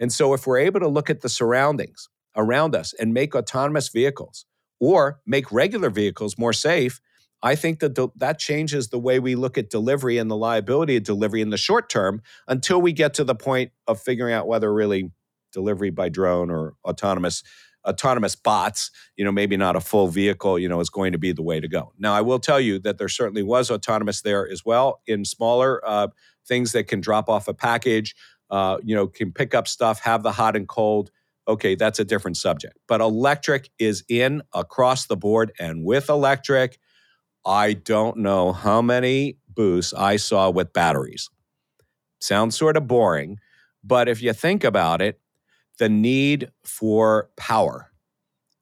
And 0.00 0.12
so 0.12 0.32
if 0.34 0.46
we're 0.46 0.58
able 0.58 0.80
to 0.80 0.88
look 0.88 1.10
at 1.10 1.22
the 1.22 1.28
surroundings 1.28 2.08
around 2.36 2.76
us 2.76 2.92
and 2.94 3.12
make 3.12 3.34
autonomous 3.34 3.88
vehicles 3.88 4.46
or 4.80 5.20
make 5.26 5.50
regular 5.50 5.90
vehicles 5.90 6.38
more 6.38 6.52
safe 6.52 7.00
I 7.42 7.54
think 7.54 7.80
that 7.80 7.94
the, 7.94 8.08
that 8.16 8.38
changes 8.38 8.88
the 8.88 8.98
way 8.98 9.20
we 9.20 9.34
look 9.34 9.56
at 9.56 9.70
delivery 9.70 10.18
and 10.18 10.30
the 10.30 10.36
liability 10.36 10.96
of 10.96 11.04
delivery 11.04 11.40
in 11.40 11.50
the 11.50 11.56
short 11.56 11.88
term 11.88 12.22
until 12.48 12.80
we 12.80 12.92
get 12.92 13.14
to 13.14 13.24
the 13.24 13.34
point 13.34 13.70
of 13.86 14.00
figuring 14.00 14.34
out 14.34 14.48
whether 14.48 14.72
really 14.72 15.12
delivery 15.52 15.90
by 15.90 16.08
drone 16.08 16.50
or 16.50 16.74
autonomous 16.84 17.42
autonomous 17.88 18.36
bots, 18.36 18.90
you 19.16 19.24
know, 19.24 19.32
maybe 19.32 19.56
not 19.56 19.76
a 19.76 19.80
full 19.80 20.08
vehicle, 20.08 20.58
you 20.58 20.68
know, 20.68 20.80
is 20.80 20.90
going 20.90 21.12
to 21.12 21.18
be 21.18 21.32
the 21.32 21.42
way 21.42 21.58
to 21.60 21.68
go. 21.68 21.92
Now, 21.98 22.12
I 22.12 22.20
will 22.20 22.38
tell 22.38 22.60
you 22.60 22.78
that 22.80 22.98
there 22.98 23.08
certainly 23.08 23.42
was 23.42 23.70
autonomous 23.70 24.22
there 24.22 24.48
as 24.48 24.64
well 24.64 25.00
in 25.06 25.24
smaller 25.24 25.80
uh, 25.86 26.08
things 26.46 26.72
that 26.72 26.84
can 26.84 27.00
drop 27.00 27.28
off 27.28 27.48
a 27.48 27.54
package, 27.54 28.14
uh, 28.50 28.78
you 28.82 28.94
know, 28.94 29.06
can 29.06 29.32
pick 29.32 29.54
up 29.54 29.66
stuff, 29.66 30.00
have 30.00 30.22
the 30.22 30.32
hot 30.32 30.56
and 30.56 30.68
cold. 30.68 31.10
Okay, 31.46 31.74
that's 31.74 31.98
a 31.98 32.04
different 32.04 32.36
subject. 32.36 32.78
But 32.86 33.00
electric 33.00 33.70
is 33.78 34.04
in 34.08 34.42
across 34.52 35.06
the 35.06 35.16
board, 35.16 35.52
and 35.58 35.82
with 35.84 36.10
electric, 36.10 36.78
I 37.46 37.72
don't 37.72 38.18
know 38.18 38.52
how 38.52 38.82
many 38.82 39.38
boosts 39.48 39.94
I 39.94 40.16
saw 40.16 40.50
with 40.50 40.74
batteries. 40.74 41.30
Sounds 42.20 42.56
sort 42.56 42.76
of 42.76 42.86
boring, 42.86 43.38
but 43.82 44.08
if 44.08 44.20
you 44.20 44.32
think 44.34 44.62
about 44.64 45.00
it, 45.00 45.20
the 45.78 45.88
need 45.88 46.50
for 46.64 47.30
power 47.36 47.90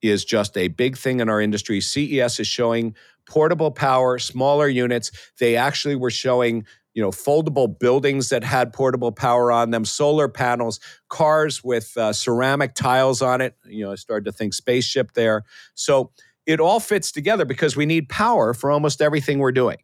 is 0.03 0.25
just 0.25 0.57
a 0.57 0.69
big 0.69 0.97
thing 0.97 1.21
in 1.21 1.29
our 1.29 1.41
industry. 1.41 1.81
CES 1.81 2.41
is 2.41 2.47
showing 2.47 2.95
portable 3.29 3.71
power, 3.71 4.19
smaller 4.19 4.69
units. 4.69 5.11
They 5.41 5.57
actually 5.57 5.97
were 5.97 6.11
showing 6.11 6.65
you 6.95 7.03
know 7.03 7.11
foldable 7.11 7.79
buildings 7.79 8.31
that 8.31 8.43
had 8.43 8.73
portable 8.73 9.13
power 9.13 9.53
on 9.53 9.71
them 9.71 9.85
solar 9.85 10.29
panels 10.29 10.81
cars 11.11 11.63
with 11.63 11.95
uh, 11.99 12.11
ceramic 12.15 12.73
tiles 12.73 13.21
on 13.21 13.43
it 13.43 13.55
you 13.67 13.85
know 13.85 13.93
i 13.93 13.97
started 13.97 14.25
to 14.25 14.33
think 14.33 14.55
spaceship 14.55 15.13
there 15.13 15.45
so 15.75 16.11
it 16.47 16.61
all 16.61 16.81
fits 16.81 17.11
together 17.11 17.45
because 17.45 17.77
we 17.77 17.87
need 17.87 18.09
power 18.09 18.55
for 18.55 18.71
almost 18.71 19.03
everything 19.03 19.41
we're 19.41 19.53
doing. 19.53 19.79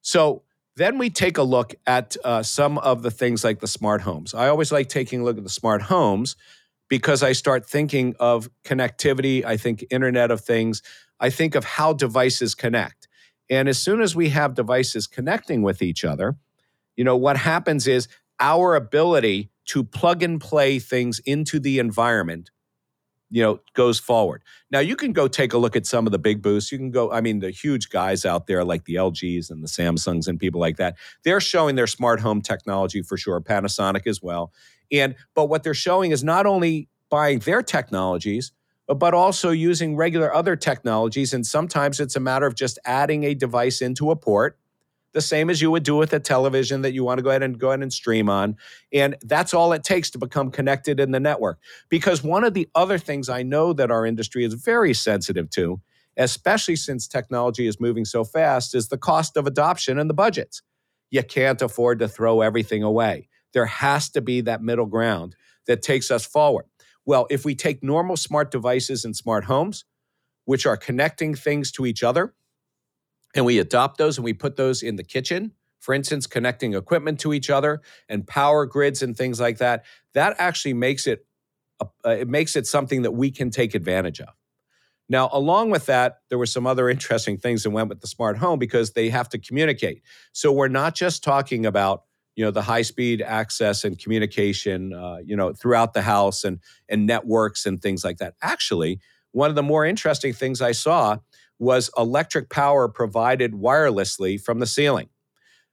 So 0.00 0.44
then 0.78 0.96
we 0.96 1.10
take 1.10 1.38
a 1.38 1.42
look 1.42 1.74
at 1.86 2.16
uh, 2.24 2.42
some 2.42 2.78
of 2.78 3.02
the 3.02 3.10
things 3.10 3.42
like 3.42 3.58
the 3.58 3.66
smart 3.66 4.00
homes. 4.00 4.32
I 4.32 4.48
always 4.48 4.70
like 4.70 4.88
taking 4.88 5.20
a 5.20 5.24
look 5.24 5.36
at 5.36 5.42
the 5.42 5.50
smart 5.50 5.82
homes 5.82 6.36
because 6.88 7.22
I 7.22 7.32
start 7.32 7.68
thinking 7.68 8.14
of 8.20 8.48
connectivity. 8.64 9.44
I 9.44 9.56
think 9.56 9.84
Internet 9.90 10.30
of 10.30 10.40
Things. 10.40 10.82
I 11.20 11.30
think 11.30 11.56
of 11.56 11.64
how 11.64 11.92
devices 11.92 12.54
connect. 12.54 13.08
And 13.50 13.68
as 13.68 13.78
soon 13.78 14.00
as 14.00 14.14
we 14.14 14.28
have 14.28 14.54
devices 14.54 15.06
connecting 15.06 15.62
with 15.62 15.82
each 15.82 16.04
other, 16.04 16.36
you 16.96 17.02
know, 17.02 17.16
what 17.16 17.36
happens 17.36 17.88
is 17.88 18.06
our 18.38 18.76
ability 18.76 19.50
to 19.66 19.82
plug 19.82 20.22
and 20.22 20.40
play 20.40 20.78
things 20.78 21.18
into 21.20 21.58
the 21.58 21.78
environment 21.78 22.50
you 23.30 23.42
know 23.42 23.60
goes 23.74 23.98
forward. 23.98 24.42
Now 24.70 24.80
you 24.80 24.96
can 24.96 25.12
go 25.12 25.28
take 25.28 25.52
a 25.52 25.58
look 25.58 25.76
at 25.76 25.86
some 25.86 26.06
of 26.06 26.12
the 26.12 26.18
big 26.18 26.42
boosts 26.42 26.72
you 26.72 26.78
can 26.78 26.90
go 26.90 27.10
i 27.12 27.20
mean 27.20 27.40
the 27.40 27.50
huge 27.50 27.90
guys 27.90 28.24
out 28.24 28.46
there 28.46 28.64
like 28.64 28.84
the 28.84 28.94
lgs 28.94 29.50
and 29.50 29.62
the 29.62 29.68
samsungs 29.68 30.28
and 30.28 30.38
people 30.38 30.60
like 30.60 30.76
that 30.76 30.96
they're 31.24 31.40
showing 31.40 31.76
their 31.76 31.86
smart 31.86 32.20
home 32.20 32.40
technology 32.40 33.02
for 33.02 33.16
sure 33.16 33.40
panasonic 33.40 34.06
as 34.06 34.22
well. 34.22 34.52
And 34.90 35.14
but 35.34 35.46
what 35.46 35.62
they're 35.62 35.74
showing 35.74 36.10
is 36.12 36.24
not 36.24 36.46
only 36.46 36.88
buying 37.10 37.40
their 37.40 37.62
technologies 37.62 38.52
but 38.86 39.12
also 39.12 39.50
using 39.50 39.96
regular 39.96 40.32
other 40.32 40.56
technologies 40.56 41.34
and 41.34 41.46
sometimes 41.46 42.00
it's 42.00 42.16
a 42.16 42.20
matter 42.20 42.46
of 42.46 42.54
just 42.54 42.78
adding 42.84 43.24
a 43.24 43.34
device 43.34 43.82
into 43.82 44.10
a 44.10 44.16
port 44.16 44.58
the 45.14 45.20
same 45.20 45.50
as 45.50 45.60
you 45.62 45.70
would 45.70 45.82
do 45.82 45.96
with 45.96 46.12
a 46.12 46.20
television 46.20 46.82
that 46.82 46.92
you 46.92 47.02
want 47.04 47.18
to 47.18 47.22
go 47.22 47.30
ahead 47.30 47.42
and 47.42 47.58
go 47.58 47.68
ahead 47.68 47.82
and 47.82 47.92
stream 47.92 48.28
on. 48.28 48.56
And 48.92 49.16
that's 49.22 49.54
all 49.54 49.72
it 49.72 49.82
takes 49.82 50.10
to 50.10 50.18
become 50.18 50.50
connected 50.50 51.00
in 51.00 51.10
the 51.12 51.20
network. 51.20 51.58
Because 51.88 52.22
one 52.22 52.44
of 52.44 52.54
the 52.54 52.68
other 52.74 52.98
things 52.98 53.28
I 53.28 53.42
know 53.42 53.72
that 53.72 53.90
our 53.90 54.04
industry 54.04 54.44
is 54.44 54.54
very 54.54 54.94
sensitive 54.94 55.48
to, 55.50 55.80
especially 56.16 56.76
since 56.76 57.08
technology 57.08 57.66
is 57.66 57.80
moving 57.80 58.04
so 58.04 58.24
fast, 58.24 58.74
is 58.74 58.88
the 58.88 58.98
cost 58.98 59.36
of 59.36 59.46
adoption 59.46 59.98
and 59.98 60.10
the 60.10 60.14
budgets. 60.14 60.62
You 61.10 61.22
can't 61.22 61.62
afford 61.62 62.00
to 62.00 62.08
throw 62.08 62.42
everything 62.42 62.82
away. 62.82 63.28
There 63.54 63.66
has 63.66 64.10
to 64.10 64.20
be 64.20 64.42
that 64.42 64.62
middle 64.62 64.86
ground 64.86 65.36
that 65.66 65.80
takes 65.80 66.10
us 66.10 66.26
forward. 66.26 66.66
Well, 67.06 67.26
if 67.30 67.44
we 67.44 67.54
take 67.54 67.82
normal 67.82 68.18
smart 68.18 68.50
devices 68.50 69.04
and 69.04 69.16
smart 69.16 69.44
homes, 69.44 69.84
which 70.44 70.66
are 70.66 70.76
connecting 70.76 71.34
things 71.34 71.72
to 71.72 71.86
each 71.86 72.02
other, 72.02 72.34
and 73.34 73.44
we 73.44 73.58
adopt 73.58 73.98
those 73.98 74.18
and 74.18 74.24
we 74.24 74.32
put 74.32 74.56
those 74.56 74.82
in 74.82 74.96
the 74.96 75.04
kitchen. 75.04 75.52
For 75.80 75.94
instance 75.94 76.26
connecting 76.26 76.74
equipment 76.74 77.20
to 77.20 77.32
each 77.32 77.50
other 77.50 77.80
and 78.08 78.26
power 78.26 78.66
grids 78.66 79.02
and 79.02 79.16
things 79.16 79.40
like 79.40 79.58
that. 79.58 79.84
That 80.12 80.34
actually 80.38 80.74
makes 80.74 81.06
it 81.06 81.24
uh, 81.80 82.10
it 82.10 82.28
makes 82.28 82.56
it 82.56 82.66
something 82.66 83.02
that 83.02 83.12
we 83.12 83.30
can 83.30 83.50
take 83.50 83.74
advantage 83.74 84.20
of. 84.20 84.34
Now 85.08 85.30
along 85.32 85.70
with 85.70 85.86
that 85.86 86.18
there 86.28 86.38
were 86.38 86.46
some 86.46 86.66
other 86.66 86.88
interesting 86.94 87.38
things 87.38 87.62
that 87.62 87.70
went 87.70 87.88
with 87.88 88.00
the 88.00 88.08
smart 88.08 88.38
home 88.38 88.58
because 88.58 88.92
they 88.92 89.08
have 89.08 89.28
to 89.30 89.38
communicate. 89.38 90.02
So 90.32 90.52
we're 90.52 90.68
not 90.68 90.94
just 90.94 91.22
talking 91.22 91.64
about 91.64 92.02
you 92.34 92.44
know 92.44 92.50
the 92.50 92.62
high 92.62 92.82
speed 92.82 93.22
access 93.22 93.84
and 93.84 93.98
communication 93.98 94.92
uh, 94.92 95.18
you 95.24 95.36
know 95.36 95.52
throughout 95.52 95.94
the 95.94 96.02
house 96.02 96.44
and 96.44 96.58
and 96.88 97.06
networks 97.06 97.66
and 97.66 97.80
things 97.80 98.04
like 98.04 98.18
that. 98.18 98.34
Actually 98.42 99.00
one 99.32 99.50
of 99.50 99.56
the 99.56 99.62
more 99.62 99.84
interesting 99.84 100.32
things 100.32 100.62
i 100.62 100.72
saw 100.72 101.16
was 101.58 101.90
electric 101.96 102.50
power 102.50 102.88
provided 102.88 103.52
wirelessly 103.52 104.40
from 104.40 104.58
the 104.58 104.66
ceiling. 104.66 105.08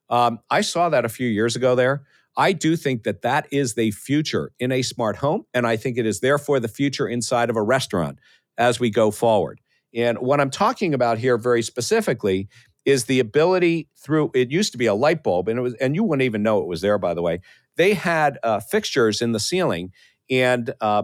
Um, 0.10 0.40
I 0.50 0.62
saw 0.62 0.90
that 0.90 1.06
a 1.06 1.10
few 1.10 1.28
years 1.28 1.56
ago 1.56 1.76
there. 1.76 2.04
I 2.38 2.52
do 2.52 2.76
think 2.76 3.04
that 3.04 3.22
that 3.22 3.48
is 3.52 3.76
the 3.76 3.92
future 3.92 4.52
in 4.60 4.72
a 4.72 4.82
smart 4.82 5.18
home, 5.18 5.46
and 5.54 5.66
I 5.66 5.78
think 5.78 5.98
it 5.98 6.06
is 6.06 6.20
therefore 6.20 6.60
the 6.60 6.68
future 6.68 7.08
inside 7.08 7.50
of 7.50 7.56
a 7.56 7.62
restaurant 7.62 8.20
as 8.58 8.80
we 8.80 8.90
go 8.90 9.10
forward. 9.10 9.62
And 9.94 10.18
what 10.18 10.42
I'm 10.42 10.50
talking 10.50 10.94
about 10.94 11.18
here 11.18 11.38
very 11.38 11.62
specifically 11.62 12.50
is 12.84 13.06
the 13.06 13.20
ability 13.20 13.90
through 13.98 14.32
it 14.34 14.52
used 14.52 14.72
to 14.74 14.78
be 14.78 14.86
a 14.86 14.94
light 14.94 15.24
bulb 15.24 15.48
and 15.48 15.58
it 15.58 15.62
was 15.62 15.74
and 15.76 15.96
you 15.96 16.04
wouldn't 16.04 16.24
even 16.24 16.44
know 16.44 16.60
it 16.60 16.68
was 16.68 16.82
there 16.82 17.00
by 17.00 17.14
the 17.14 17.22
way 17.22 17.42
they 17.78 17.96
had 17.96 18.38
uh, 18.44 18.60
fixtures 18.60 19.22
in 19.22 19.32
the 19.32 19.40
ceiling 19.40 19.92
and 20.30 20.74
uh, 20.82 21.04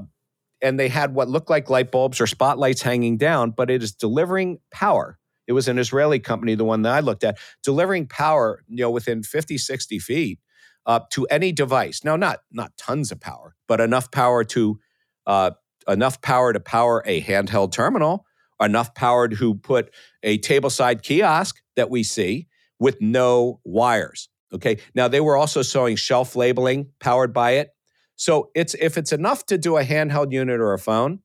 and 0.61 0.79
they 0.79 0.89
had 0.89 1.13
what 1.13 1.29
looked 1.29 1.49
like 1.49 1.69
light 1.69 1.91
bulbs 1.91 2.21
or 2.21 2.27
spotlights 2.27 2.81
hanging 2.81 3.17
down, 3.17 3.51
but 3.51 3.69
it 3.69 3.81
is 3.81 3.91
delivering 3.91 4.59
power. 4.71 5.17
It 5.47 5.53
was 5.53 5.67
an 5.67 5.79
Israeli 5.79 6.19
company, 6.19 6.55
the 6.55 6.63
one 6.63 6.83
that 6.83 6.93
I 6.93 6.99
looked 6.99 7.23
at, 7.23 7.37
delivering 7.63 8.07
power, 8.07 8.63
you 8.67 8.83
know, 8.83 8.91
within 8.91 9.23
50, 9.23 9.57
60 9.57 9.99
feet 9.99 10.39
uh, 10.85 11.01
to 11.11 11.25
any 11.27 11.51
device. 11.51 12.03
Now, 12.03 12.15
not 12.15 12.39
not 12.51 12.75
tons 12.77 13.11
of 13.11 13.19
power, 13.19 13.55
but 13.67 13.81
enough 13.81 14.11
power 14.11 14.43
to 14.45 14.79
uh, 15.25 15.51
enough 15.87 16.21
power 16.21 16.53
to 16.53 16.59
power 16.59 17.03
a 17.05 17.21
handheld 17.21 17.71
terminal, 17.71 18.25
enough 18.61 18.93
power 18.93 19.27
to 19.27 19.55
put 19.55 19.93
a 20.23 20.37
tableside 20.39 21.01
kiosk 21.01 21.57
that 21.75 21.89
we 21.89 22.03
see 22.03 22.47
with 22.79 23.01
no 23.01 23.59
wires. 23.63 24.29
Okay. 24.53 24.77
Now 24.95 25.07
they 25.07 25.21
were 25.21 25.37
also 25.37 25.63
showing 25.63 25.95
shelf 25.95 26.35
labeling 26.35 26.89
powered 26.99 27.33
by 27.33 27.51
it. 27.51 27.69
So 28.21 28.51
it's 28.53 28.75
if 28.75 28.99
it's 28.99 29.11
enough 29.11 29.47
to 29.47 29.57
do 29.57 29.77
a 29.77 29.83
handheld 29.83 30.31
unit 30.31 30.59
or 30.59 30.73
a 30.73 30.77
phone, 30.77 31.21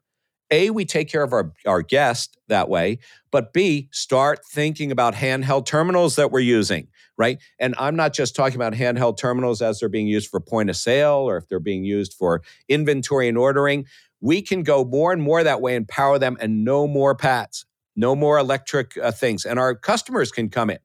A, 0.51 0.71
we 0.71 0.87
take 0.87 1.11
care 1.11 1.23
of 1.23 1.35
our, 1.35 1.53
our 1.67 1.83
guest 1.83 2.39
that 2.49 2.71
way, 2.71 3.01
but 3.31 3.53
B, 3.53 3.91
start 3.93 4.41
thinking 4.51 4.91
about 4.91 5.15
handheld 5.15 5.67
terminals 5.67 6.17
that 6.17 6.33
we're 6.33 6.41
using, 6.41 6.89
right? 7.19 7.37
And 7.61 7.75
I'm 7.77 7.97
not 7.97 8.15
just 8.15 8.35
talking 8.35 8.57
about 8.57 8.73
handheld 8.73 9.19
terminals 9.19 9.61
as 9.61 9.79
they're 9.79 9.91
being 9.91 10.07
used 10.07 10.31
for 10.31 10.41
point 10.41 10.71
of 10.71 10.77
sale 10.77 11.17
or 11.29 11.37
if 11.37 11.47
they're 11.51 11.61
being 11.61 11.85
used 11.85 12.15
for 12.15 12.41
inventory 12.67 13.29
and 13.29 13.37
ordering. 13.37 13.85
We 14.23 14.41
can 14.41 14.63
go 14.63 14.83
more 14.83 15.13
and 15.13 15.21
more 15.21 15.45
that 15.45 15.61
way 15.61 15.77
and 15.77 15.87
power 15.87 16.19
them 16.19 16.39
and 16.41 16.65
no 16.65 16.87
more 16.87 17.15
PATs, 17.15 17.67
no 17.95 18.17
more 18.17 18.39
electric 18.39 18.97
uh, 18.97 19.13
things. 19.13 19.45
And 19.45 19.59
our 19.59 19.75
customers 19.75 20.33
can 20.33 20.49
come 20.49 20.71
in, 20.71 20.79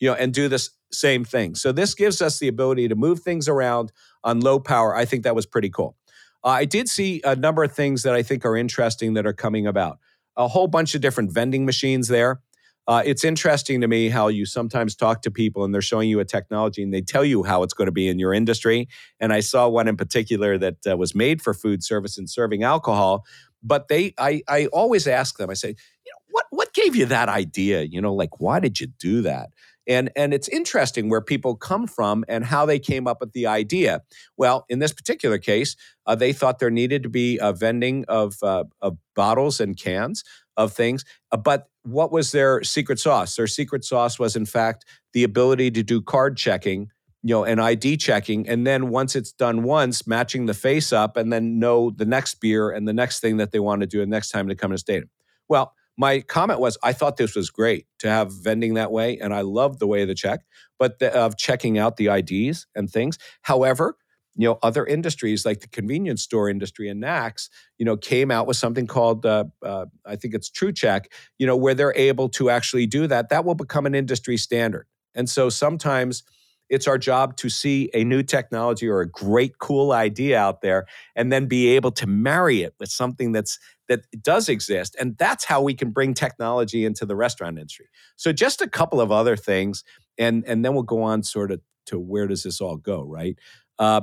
you 0.00 0.08
know, 0.08 0.14
and 0.14 0.34
do 0.34 0.48
this 0.48 0.70
same 0.92 1.24
thing. 1.24 1.54
So 1.54 1.70
this 1.72 1.94
gives 1.94 2.20
us 2.20 2.38
the 2.38 2.48
ability 2.48 2.88
to 2.88 2.96
move 2.96 3.20
things 3.20 3.48
around 3.48 3.92
on 4.24 4.40
low 4.40 4.58
power. 4.58 4.94
I 4.94 5.04
think 5.04 5.22
that 5.22 5.36
was 5.36 5.46
pretty 5.46 5.70
cool. 5.70 5.96
Uh, 6.42 6.48
I 6.48 6.64
did 6.64 6.88
see 6.88 7.20
a 7.22 7.36
number 7.36 7.62
of 7.62 7.72
things 7.72 8.02
that 8.02 8.14
I 8.14 8.22
think 8.22 8.44
are 8.44 8.56
interesting 8.56 9.14
that 9.14 9.26
are 9.26 9.32
coming 9.32 9.66
about. 9.66 9.98
A 10.36 10.48
whole 10.48 10.66
bunch 10.66 10.94
of 10.94 11.00
different 11.00 11.32
vending 11.32 11.66
machines 11.66 12.08
there. 12.08 12.40
Uh, 12.88 13.02
it's 13.04 13.24
interesting 13.24 13.80
to 13.82 13.86
me 13.86 14.08
how 14.08 14.28
you 14.28 14.46
sometimes 14.46 14.96
talk 14.96 15.22
to 15.22 15.30
people 15.30 15.64
and 15.64 15.72
they're 15.72 15.82
showing 15.82 16.08
you 16.08 16.18
a 16.18 16.24
technology 16.24 16.82
and 16.82 16.92
they 16.92 17.02
tell 17.02 17.24
you 17.24 17.42
how 17.42 17.62
it's 17.62 17.74
going 17.74 17.86
to 17.86 17.92
be 17.92 18.08
in 18.08 18.18
your 18.18 18.32
industry. 18.32 18.88
And 19.20 19.32
I 19.32 19.40
saw 19.40 19.68
one 19.68 19.86
in 19.86 19.96
particular 19.96 20.58
that 20.58 20.86
uh, 20.90 20.96
was 20.96 21.14
made 21.14 21.42
for 21.42 21.54
food 21.54 21.84
service 21.84 22.18
and 22.18 22.28
serving 22.28 22.62
alcohol. 22.62 23.24
But 23.62 23.88
they, 23.88 24.14
I, 24.18 24.42
I 24.48 24.66
always 24.66 25.06
ask 25.06 25.36
them. 25.36 25.50
I 25.50 25.54
say, 25.54 25.68
you 25.68 25.74
know, 26.12 26.22
what, 26.30 26.46
what 26.50 26.74
gave 26.74 26.96
you 26.96 27.04
that 27.06 27.28
idea? 27.28 27.82
You 27.82 28.00
know, 28.00 28.14
like 28.14 28.40
why 28.40 28.58
did 28.58 28.80
you 28.80 28.86
do 28.86 29.20
that? 29.22 29.50
And, 29.86 30.10
and 30.14 30.32
it's 30.32 30.48
interesting 30.48 31.08
where 31.08 31.20
people 31.20 31.56
come 31.56 31.86
from 31.86 32.24
and 32.28 32.44
how 32.44 32.66
they 32.66 32.78
came 32.78 33.06
up 33.06 33.20
with 33.20 33.32
the 33.32 33.46
idea. 33.46 34.02
Well, 34.36 34.64
in 34.68 34.78
this 34.78 34.92
particular 34.92 35.38
case, 35.38 35.76
uh, 36.06 36.14
they 36.14 36.32
thought 36.32 36.58
there 36.58 36.70
needed 36.70 37.02
to 37.02 37.08
be 37.08 37.38
a 37.38 37.52
vending 37.52 38.04
of, 38.06 38.36
uh, 38.42 38.64
of 38.80 38.98
bottles 39.16 39.60
and 39.60 39.76
cans 39.76 40.22
of 40.56 40.72
things. 40.72 41.04
Uh, 41.32 41.38
but 41.38 41.68
what 41.82 42.12
was 42.12 42.32
their 42.32 42.62
secret 42.62 42.98
sauce? 42.98 43.36
Their 43.36 43.46
secret 43.46 43.84
sauce 43.84 44.18
was, 44.18 44.36
in 44.36 44.46
fact, 44.46 44.84
the 45.12 45.24
ability 45.24 45.70
to 45.72 45.82
do 45.82 46.00
card 46.00 46.36
checking 46.36 46.90
you 47.22 47.34
know, 47.34 47.44
and 47.44 47.60
ID 47.60 47.98
checking. 47.98 48.48
And 48.48 48.66
then 48.66 48.88
once 48.88 49.14
it's 49.14 49.32
done 49.32 49.62
once, 49.62 50.06
matching 50.06 50.46
the 50.46 50.54
face 50.54 50.92
up 50.92 51.16
and 51.16 51.32
then 51.32 51.58
know 51.58 51.90
the 51.90 52.06
next 52.06 52.36
beer 52.36 52.70
and 52.70 52.88
the 52.88 52.92
next 52.92 53.20
thing 53.20 53.36
that 53.38 53.52
they 53.52 53.60
want 53.60 53.82
to 53.82 53.86
do 53.86 53.98
the 53.98 54.06
next 54.06 54.30
time 54.30 54.48
to 54.48 54.54
come 54.54 54.70
to 54.70 54.78
stadium. 54.78 55.10
Well, 55.48 55.74
my 56.00 56.20
comment 56.20 56.60
was 56.60 56.78
I 56.82 56.94
thought 56.94 57.18
this 57.18 57.36
was 57.36 57.50
great 57.50 57.84
to 57.98 58.08
have 58.08 58.32
vending 58.32 58.72
that 58.74 58.90
way, 58.90 59.18
and 59.18 59.34
I 59.34 59.42
love 59.42 59.78
the 59.78 59.86
way 59.86 60.00
of 60.00 60.08
the 60.08 60.14
check, 60.14 60.40
but 60.78 60.98
the, 60.98 61.14
of 61.14 61.36
checking 61.36 61.78
out 61.78 61.98
the 61.98 62.06
IDs 62.06 62.66
and 62.74 62.90
things. 62.90 63.18
However, 63.42 63.98
you 64.34 64.48
know, 64.48 64.58
other 64.62 64.86
industries 64.86 65.44
like 65.44 65.60
the 65.60 65.68
convenience 65.68 66.22
store 66.22 66.48
industry 66.48 66.88
and 66.88 67.02
NACS, 67.02 67.50
you 67.76 67.84
know, 67.84 67.98
came 67.98 68.30
out 68.30 68.46
with 68.46 68.56
something 68.56 68.86
called, 68.86 69.26
uh, 69.26 69.44
uh, 69.62 69.86
I 70.06 70.16
think 70.16 70.32
it's 70.32 70.50
TrueCheck, 70.50 71.06
you 71.38 71.46
know, 71.46 71.56
where 71.56 71.74
they're 71.74 71.94
able 71.94 72.30
to 72.30 72.48
actually 72.48 72.86
do 72.86 73.06
that. 73.08 73.28
That 73.28 73.44
will 73.44 73.54
become 73.54 73.84
an 73.84 73.94
industry 73.94 74.38
standard. 74.38 74.86
And 75.14 75.28
so 75.28 75.50
sometimes 75.50 76.22
it's 76.70 76.86
our 76.86 76.96
job 76.96 77.36
to 77.36 77.50
see 77.50 77.90
a 77.92 78.04
new 78.04 78.22
technology 78.22 78.88
or 78.88 79.00
a 79.00 79.08
great 79.08 79.58
cool 79.58 79.92
idea 79.92 80.38
out 80.38 80.62
there 80.62 80.86
and 81.16 81.32
then 81.32 81.46
be 81.46 81.68
able 81.68 81.90
to 81.90 82.06
marry 82.06 82.62
it 82.62 82.74
with 82.78 82.88
something 82.88 83.32
that's 83.32 83.58
that 83.88 84.06
does 84.22 84.48
exist. 84.48 84.96
And 85.00 85.18
that's 85.18 85.44
how 85.44 85.60
we 85.60 85.74
can 85.74 85.90
bring 85.90 86.14
technology 86.14 86.84
into 86.84 87.04
the 87.04 87.16
restaurant 87.16 87.58
industry. 87.58 87.88
So 88.14 88.32
just 88.32 88.62
a 88.62 88.68
couple 88.68 89.00
of 89.00 89.10
other 89.10 89.36
things 89.36 89.84
and 90.16 90.44
and 90.46 90.64
then 90.64 90.72
we'll 90.74 90.84
go 90.84 91.02
on 91.02 91.22
sort 91.24 91.50
of 91.50 91.60
to 91.86 91.98
where 91.98 92.28
does 92.28 92.44
this 92.44 92.60
all 92.60 92.76
go 92.76 93.02
right? 93.02 93.36
Uh, 93.78 94.02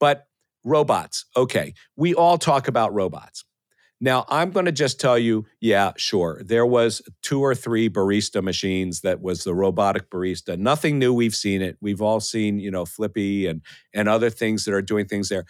but 0.00 0.26
robots. 0.64 1.24
Okay. 1.36 1.72
We 1.96 2.14
all 2.14 2.36
talk 2.36 2.68
about 2.68 2.92
robots 2.92 3.44
now, 4.00 4.24
I'm 4.28 4.50
going 4.50 4.66
to 4.66 4.72
just 4.72 5.00
tell 5.00 5.18
you, 5.18 5.46
yeah, 5.60 5.92
sure. 5.96 6.40
There 6.44 6.66
was 6.66 7.02
two 7.22 7.40
or 7.42 7.54
three 7.54 7.90
barista 7.90 8.42
machines 8.42 9.00
that 9.00 9.20
was 9.20 9.42
the 9.42 9.54
robotic 9.54 10.08
barista. 10.08 10.56
Nothing 10.56 10.98
new. 10.98 11.12
We've 11.12 11.34
seen 11.34 11.62
it. 11.62 11.76
We've 11.80 12.00
all 12.00 12.20
seen, 12.20 12.60
you 12.60 12.70
know, 12.70 12.84
Flippy 12.84 13.46
and 13.46 13.60
and 13.92 14.08
other 14.08 14.30
things 14.30 14.64
that 14.64 14.74
are 14.74 14.82
doing 14.82 15.06
things 15.06 15.28
there. 15.28 15.44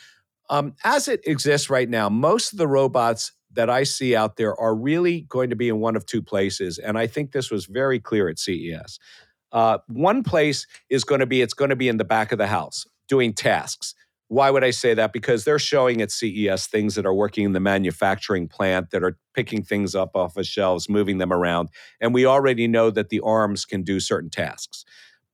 Um, 0.48 0.74
as 0.82 1.08
it 1.08 1.20
exists 1.26 1.68
right 1.68 1.88
now, 1.88 2.08
most 2.08 2.52
of 2.52 2.58
the 2.58 2.68
robots 2.68 3.32
that 3.52 3.68
I 3.68 3.82
see 3.82 4.16
out 4.16 4.36
there 4.36 4.58
are 4.58 4.74
really 4.74 5.22
going 5.22 5.50
to 5.50 5.56
be 5.56 5.68
in 5.68 5.80
one 5.80 5.94
of 5.94 6.06
two 6.06 6.22
places, 6.22 6.78
and 6.78 6.96
I 6.96 7.06
think 7.06 7.32
this 7.32 7.50
was 7.50 7.66
very 7.66 8.00
clear 8.00 8.28
at 8.28 8.38
CES. 8.38 8.98
Uh, 9.52 9.78
one 9.88 10.22
place 10.22 10.66
is 10.88 11.04
going 11.04 11.20
to 11.20 11.26
be 11.26 11.42
it's 11.42 11.54
going 11.54 11.70
to 11.70 11.76
be 11.76 11.88
in 11.88 11.98
the 11.98 12.04
back 12.04 12.32
of 12.32 12.38
the 12.38 12.46
house 12.46 12.86
doing 13.08 13.34
tasks 13.34 13.94
why 14.28 14.50
would 14.50 14.62
I 14.62 14.70
say 14.70 14.94
that? 14.94 15.12
Because 15.12 15.44
they're 15.44 15.58
showing 15.58 16.02
at 16.02 16.10
CES 16.10 16.66
things 16.66 16.94
that 16.94 17.06
are 17.06 17.14
working 17.14 17.44
in 17.44 17.52
the 17.52 17.60
manufacturing 17.60 18.46
plant 18.46 18.90
that 18.90 19.02
are 19.02 19.18
picking 19.34 19.62
things 19.62 19.94
up 19.94 20.14
off 20.14 20.36
of 20.36 20.46
shelves, 20.46 20.88
moving 20.88 21.18
them 21.18 21.32
around. 21.32 21.70
And 22.00 22.12
we 22.12 22.26
already 22.26 22.68
know 22.68 22.90
that 22.90 23.08
the 23.08 23.20
arms 23.20 23.64
can 23.64 23.82
do 23.82 24.00
certain 24.00 24.30
tasks. 24.30 24.84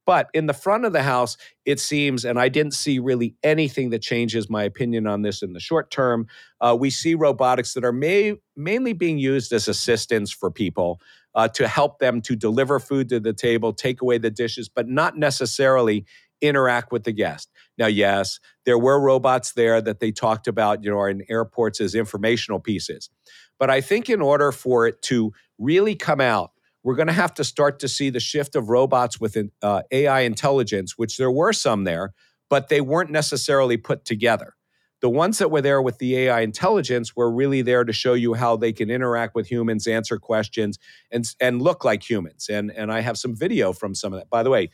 But 0.06 0.28
in 0.34 0.46
the 0.46 0.52
front 0.52 0.84
of 0.84 0.92
the 0.92 1.02
house, 1.02 1.36
it 1.64 1.80
seems, 1.80 2.24
and 2.24 2.38
I 2.38 2.48
didn't 2.48 2.74
see 2.74 2.98
really 2.98 3.34
anything 3.42 3.90
that 3.90 4.02
changes 4.02 4.50
my 4.50 4.62
opinion 4.62 5.06
on 5.06 5.22
this 5.22 5.42
in 5.42 5.54
the 5.54 5.60
short 5.60 5.90
term. 5.90 6.26
Uh, 6.60 6.76
we 6.78 6.90
see 6.90 7.14
robotics 7.14 7.74
that 7.74 7.84
are 7.84 7.92
may, 7.92 8.34
mainly 8.54 8.92
being 8.92 9.18
used 9.18 9.52
as 9.52 9.66
assistants 9.66 10.30
for 10.30 10.50
people 10.50 11.00
uh, 11.34 11.48
to 11.48 11.66
help 11.66 11.98
them 11.98 12.20
to 12.22 12.36
deliver 12.36 12.78
food 12.78 13.08
to 13.08 13.18
the 13.18 13.32
table, 13.32 13.72
take 13.72 14.02
away 14.02 14.18
the 14.18 14.30
dishes, 14.30 14.68
but 14.68 14.88
not 14.88 15.16
necessarily 15.16 16.04
interact 16.40 16.92
with 16.92 17.04
the 17.04 17.12
guest. 17.12 17.50
Now, 17.76 17.86
yes, 17.86 18.38
there 18.66 18.78
were 18.78 19.00
robots 19.00 19.52
there 19.52 19.80
that 19.80 20.00
they 20.00 20.12
talked 20.12 20.46
about, 20.46 20.84
you 20.84 20.90
know, 20.90 21.04
in 21.04 21.24
airports 21.28 21.80
as 21.80 21.94
informational 21.94 22.60
pieces. 22.60 23.10
But 23.58 23.70
I 23.70 23.80
think 23.80 24.08
in 24.08 24.20
order 24.20 24.52
for 24.52 24.86
it 24.86 25.02
to 25.02 25.32
really 25.58 25.94
come 25.94 26.20
out, 26.20 26.52
we're 26.82 26.94
going 26.94 27.08
to 27.08 27.14
have 27.14 27.34
to 27.34 27.44
start 27.44 27.78
to 27.80 27.88
see 27.88 28.10
the 28.10 28.20
shift 28.20 28.54
of 28.54 28.68
robots 28.68 29.18
with 29.18 29.36
uh, 29.62 29.82
AI 29.90 30.20
intelligence, 30.20 30.98
which 30.98 31.16
there 31.16 31.30
were 31.30 31.52
some 31.52 31.84
there, 31.84 32.12
but 32.50 32.68
they 32.68 32.80
weren't 32.80 33.10
necessarily 33.10 33.76
put 33.76 34.04
together. 34.04 34.54
The 35.00 35.08
ones 35.10 35.38
that 35.38 35.50
were 35.50 35.60
there 35.60 35.82
with 35.82 35.98
the 35.98 36.16
AI 36.16 36.40
intelligence 36.40 37.14
were 37.16 37.30
really 37.30 37.62
there 37.62 37.84
to 37.84 37.92
show 37.92 38.14
you 38.14 38.34
how 38.34 38.56
they 38.56 38.72
can 38.72 38.90
interact 38.90 39.34
with 39.34 39.50
humans, 39.50 39.86
answer 39.86 40.18
questions, 40.18 40.78
and, 41.10 41.24
and 41.40 41.60
look 41.60 41.84
like 41.84 42.08
humans. 42.08 42.48
And, 42.48 42.70
and 42.70 42.92
I 42.92 43.00
have 43.00 43.18
some 43.18 43.34
video 43.34 43.72
from 43.72 43.94
some 43.94 44.12
of 44.12 44.20
that. 44.20 44.30
By 44.30 44.42
the 44.42 44.50
way, 44.50 44.70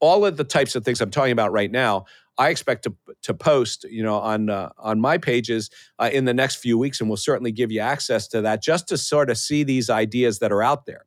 all 0.00 0.24
of 0.24 0.36
the 0.36 0.44
types 0.44 0.74
of 0.74 0.84
things 0.84 1.00
I'm 1.00 1.10
talking 1.10 1.32
about 1.32 1.52
right 1.52 1.70
now, 1.70 2.06
I 2.40 2.48
expect 2.48 2.84
to 2.84 2.96
to 3.22 3.34
post, 3.34 3.84
you 3.84 4.02
know, 4.02 4.16
on 4.16 4.48
uh, 4.48 4.70
on 4.78 4.98
my 4.98 5.18
pages 5.18 5.68
uh, 5.98 6.08
in 6.10 6.24
the 6.24 6.32
next 6.32 6.56
few 6.56 6.78
weeks, 6.78 6.98
and 6.98 7.08
we'll 7.08 7.18
certainly 7.18 7.52
give 7.52 7.70
you 7.70 7.80
access 7.80 8.26
to 8.28 8.40
that 8.40 8.62
just 8.62 8.88
to 8.88 8.96
sort 8.96 9.28
of 9.28 9.36
see 9.36 9.62
these 9.62 9.90
ideas 9.90 10.38
that 10.38 10.50
are 10.50 10.62
out 10.62 10.86
there. 10.86 11.04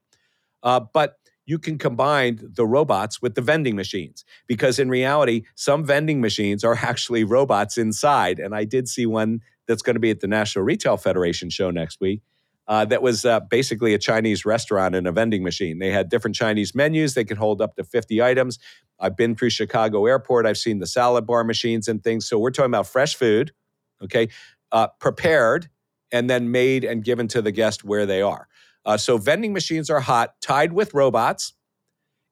Uh, 0.61 0.79
but 0.93 1.15
you 1.45 1.57
can 1.57 1.79
combine 1.79 2.39
the 2.55 2.65
robots 2.65 3.19
with 3.19 3.33
the 3.33 3.41
vending 3.41 3.75
machines 3.75 4.23
because 4.47 4.77
in 4.77 4.89
reality, 4.89 5.43
some 5.55 5.83
vending 5.83 6.21
machines 6.21 6.63
are 6.63 6.75
actually 6.81 7.23
robots 7.23 7.79
inside. 7.79 8.39
And 8.39 8.55
I 8.55 8.63
did 8.63 8.87
see 8.87 9.07
one 9.07 9.41
that's 9.67 9.81
going 9.81 9.95
to 9.95 9.99
be 9.99 10.11
at 10.11 10.19
the 10.19 10.27
National 10.27 10.63
Retail 10.63 10.97
Federation 10.97 11.49
show 11.49 11.71
next 11.71 11.99
week 11.99 12.21
uh, 12.67 12.85
that 12.85 13.01
was 13.01 13.25
uh, 13.25 13.39
basically 13.41 13.93
a 13.93 13.97
Chinese 13.97 14.45
restaurant 14.45 14.95
and 14.95 15.07
a 15.07 15.11
vending 15.11 15.43
machine. 15.43 15.79
They 15.79 15.91
had 15.91 16.09
different 16.09 16.35
Chinese 16.35 16.73
menus. 16.73 17.13
They 17.13 17.25
could 17.25 17.37
hold 17.37 17.61
up 17.61 17.75
to 17.75 17.83
50 17.83 18.21
items. 18.21 18.59
I've 18.99 19.17
been 19.17 19.35
through 19.35 19.49
Chicago 19.49 20.05
Airport. 20.05 20.45
I've 20.45 20.57
seen 20.57 20.79
the 20.79 20.87
salad 20.87 21.25
bar 21.25 21.43
machines 21.43 21.87
and 21.87 22.03
things. 22.03 22.27
So 22.27 22.39
we're 22.39 22.51
talking 22.51 22.71
about 22.71 22.87
fresh 22.87 23.15
food, 23.15 23.51
okay, 24.01 24.29
uh, 24.71 24.87
prepared 24.99 25.69
and 26.11 26.29
then 26.29 26.51
made 26.51 26.83
and 26.85 27.03
given 27.03 27.27
to 27.29 27.41
the 27.41 27.51
guest 27.51 27.83
where 27.83 28.05
they 28.05 28.21
are. 28.21 28.47
Uh, 28.85 28.97
so 28.97 29.17
vending 29.17 29.51
machines 29.51 29.89
are 29.89 29.99
hot, 29.99 30.35
tied 30.41 30.73
with 30.73 30.93
robots 30.93 31.53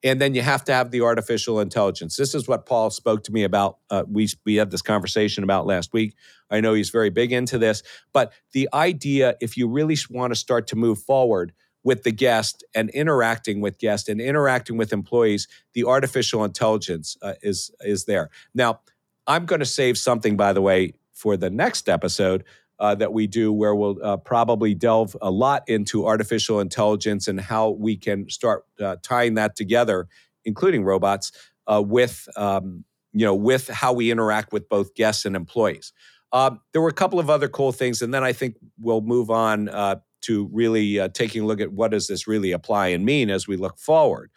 and 0.03 0.19
then 0.19 0.33
you 0.33 0.41
have 0.41 0.63
to 0.65 0.73
have 0.73 0.91
the 0.91 1.01
artificial 1.01 1.59
intelligence. 1.59 2.15
This 2.15 2.33
is 2.33 2.47
what 2.47 2.65
Paul 2.65 2.89
spoke 2.89 3.23
to 3.25 3.31
me 3.31 3.43
about. 3.43 3.77
Uh, 3.89 4.03
we 4.07 4.27
we 4.45 4.55
had 4.55 4.71
this 4.71 4.81
conversation 4.81 5.43
about 5.43 5.65
last 5.65 5.93
week. 5.93 6.15
I 6.49 6.59
know 6.59 6.73
he's 6.73 6.89
very 6.89 7.09
big 7.09 7.31
into 7.31 7.57
this, 7.57 7.83
but 8.13 8.33
the 8.53 8.67
idea, 8.73 9.35
if 9.41 9.57
you 9.57 9.67
really 9.67 9.97
want 10.09 10.31
to 10.31 10.35
start 10.35 10.67
to 10.67 10.75
move 10.75 10.99
forward 10.99 11.53
with 11.83 12.03
the 12.03 12.11
guest 12.11 12.63
and 12.75 12.89
interacting 12.91 13.61
with 13.61 13.79
guests 13.79 14.07
and 14.07 14.21
interacting 14.21 14.77
with 14.77 14.93
employees, 14.93 15.47
the 15.73 15.83
artificial 15.83 16.43
intelligence 16.43 17.17
uh, 17.21 17.33
is 17.41 17.71
is 17.81 18.05
there. 18.05 18.29
Now, 18.53 18.81
I'm 19.27 19.45
going 19.45 19.59
to 19.59 19.65
save 19.65 19.97
something, 19.97 20.35
by 20.35 20.53
the 20.53 20.61
way, 20.61 20.93
for 21.13 21.37
the 21.37 21.49
next 21.49 21.87
episode 21.87 22.43
uh, 22.81 22.95
that 22.95 23.13
we 23.13 23.27
do, 23.27 23.53
where 23.53 23.75
we'll 23.75 24.03
uh, 24.03 24.17
probably 24.17 24.73
delve 24.73 25.15
a 25.21 25.29
lot 25.29 25.63
into 25.67 26.07
artificial 26.07 26.59
intelligence 26.59 27.27
and 27.27 27.39
how 27.39 27.69
we 27.69 27.95
can 27.95 28.27
start 28.27 28.65
uh, 28.81 28.95
tying 29.03 29.35
that 29.35 29.55
together, 29.55 30.07
including 30.45 30.83
robots, 30.83 31.31
uh, 31.67 31.81
with 31.85 32.27
um, 32.35 32.83
you 33.13 33.23
know 33.23 33.35
with 33.35 33.67
how 33.67 33.93
we 33.93 34.09
interact 34.09 34.51
with 34.51 34.67
both 34.67 34.95
guests 34.95 35.25
and 35.25 35.35
employees. 35.35 35.93
Um, 36.33 36.59
there 36.73 36.81
were 36.81 36.89
a 36.89 36.93
couple 36.93 37.19
of 37.19 37.29
other 37.29 37.47
cool 37.47 37.71
things, 37.71 38.01
and 38.01 38.11
then 38.11 38.23
I 38.23 38.33
think 38.33 38.55
we'll 38.79 39.01
move 39.01 39.29
on 39.29 39.69
uh, 39.69 39.97
to 40.21 40.49
really 40.51 41.07
taking 41.09 41.43
a 41.43 41.45
look 41.45 41.61
at 41.61 41.71
what 41.71 41.91
does 41.91 42.07
this 42.07 42.27
really 42.27 42.51
apply 42.51 42.87
and 42.87 43.05
mean 43.05 43.29
as 43.29 43.47
we 43.47 43.57
look 43.57 43.77
forward. 43.77 44.31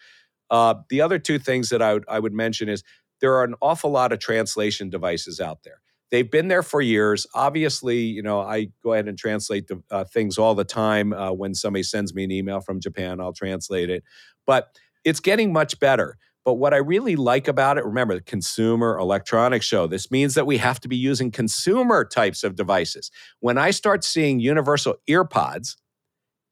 the 0.51 1.01
other 1.01 1.19
two 1.19 1.38
things 1.38 1.71
that 1.71 1.81
I 1.81 1.95
would, 1.95 2.05
I 2.09 2.19
would 2.19 2.35
mention 2.35 2.69
is 2.69 2.85
there 3.23 3.35
are 3.37 3.45
an 3.45 3.55
awful 3.62 3.90
lot 3.90 4.12
of 4.12 4.19
translation 4.19 4.90
devices 4.90 5.40
out 5.40 5.62
there 5.62 5.81
they've 6.11 6.31
been 6.31 6.49
there 6.49 6.62
for 6.62 6.81
years. 6.81 7.27
Obviously, 7.35 7.99
you 7.99 8.23
know, 8.23 8.40
I 8.40 8.69
go 8.83 8.93
ahead 8.93 9.09
and 9.09 9.19
translate 9.19 9.69
the, 9.69 9.83
uh, 9.90 10.05
things 10.05 10.38
all 10.38 10.55
the 10.55 10.64
time. 10.64 11.12
Uh, 11.12 11.33
when 11.33 11.55
somebody 11.55 11.83
sends 11.83 12.14
me 12.14 12.25
an 12.25 12.31
email 12.31 12.61
from 12.61 12.81
Japan, 12.81 13.21
I'll 13.21 13.33
translate 13.33 13.90
it. 13.90 14.05
But 14.47 14.69
it's 15.05 15.21
getting 15.21 15.53
much 15.53 15.79
better. 15.81 16.17
But 16.45 16.55
what 16.55 16.75
I 16.75 16.79
really 16.79 17.17
like 17.17 17.49
about 17.49 17.79
it, 17.79 17.85
remember, 17.85 18.14
the 18.14 18.21
consumer 18.21 18.99
electronics 18.99 19.64
show. 19.64 19.87
This 19.87 20.11
means 20.11 20.35
that 20.35 20.47
we 20.47 20.59
have 20.59 20.79
to 20.81 20.88
be 20.88 20.97
using 20.97 21.31
consumer 21.31 22.05
types 22.05 22.45
of 22.45 22.55
devices. 22.55 23.11
When 23.40 23.57
I 23.57 23.71
start 23.71 24.05
seeing 24.05 24.40
universal 24.40 24.97
earpods 25.09 25.77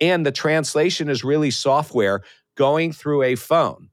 and 0.01 0.25
the 0.25 0.33
translation 0.33 1.11
is 1.11 1.23
really 1.23 1.51
software 1.51 2.23
going 2.57 2.93
through 2.93 3.23
a 3.23 3.35
phone, 3.35 3.91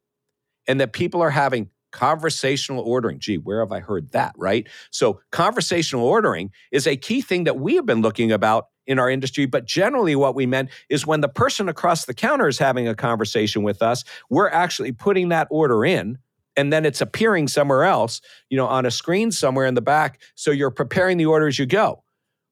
and 0.67 0.79
that 0.79 0.93
people 0.93 1.21
are 1.21 1.31
having 1.31 1.69
conversational 1.91 2.83
ordering. 2.83 3.19
Gee, 3.19 3.37
where 3.37 3.59
have 3.59 3.71
I 3.71 3.79
heard 3.79 4.11
that, 4.11 4.33
right? 4.37 4.67
So, 4.91 5.21
conversational 5.31 6.05
ordering 6.05 6.51
is 6.71 6.87
a 6.87 6.95
key 6.97 7.21
thing 7.21 7.45
that 7.45 7.59
we 7.59 7.75
have 7.75 7.85
been 7.85 8.01
looking 8.01 8.31
about 8.31 8.67
in 8.87 8.97
our 8.97 9.09
industry, 9.09 9.45
but 9.45 9.65
generally 9.65 10.15
what 10.15 10.33
we 10.33 10.47
meant 10.47 10.69
is 10.89 11.05
when 11.05 11.21
the 11.21 11.29
person 11.29 11.69
across 11.69 12.05
the 12.05 12.13
counter 12.13 12.47
is 12.47 12.57
having 12.57 12.87
a 12.87 12.95
conversation 12.95 13.61
with 13.61 13.83
us, 13.83 14.03
we're 14.29 14.49
actually 14.49 14.91
putting 14.91 15.29
that 15.29 15.47
order 15.51 15.85
in 15.85 16.17
and 16.57 16.73
then 16.73 16.85
it's 16.85 16.99
appearing 16.99 17.47
somewhere 17.47 17.83
else, 17.83 18.19
you 18.49 18.57
know, 18.57 18.65
on 18.65 18.85
a 18.85 18.91
screen 18.91 19.31
somewhere 19.31 19.65
in 19.65 19.75
the 19.75 19.81
back, 19.81 20.19
so 20.35 20.51
you're 20.51 20.71
preparing 20.71 21.17
the 21.17 21.25
order 21.25 21.47
as 21.47 21.57
you 21.59 21.65
go. 21.65 22.03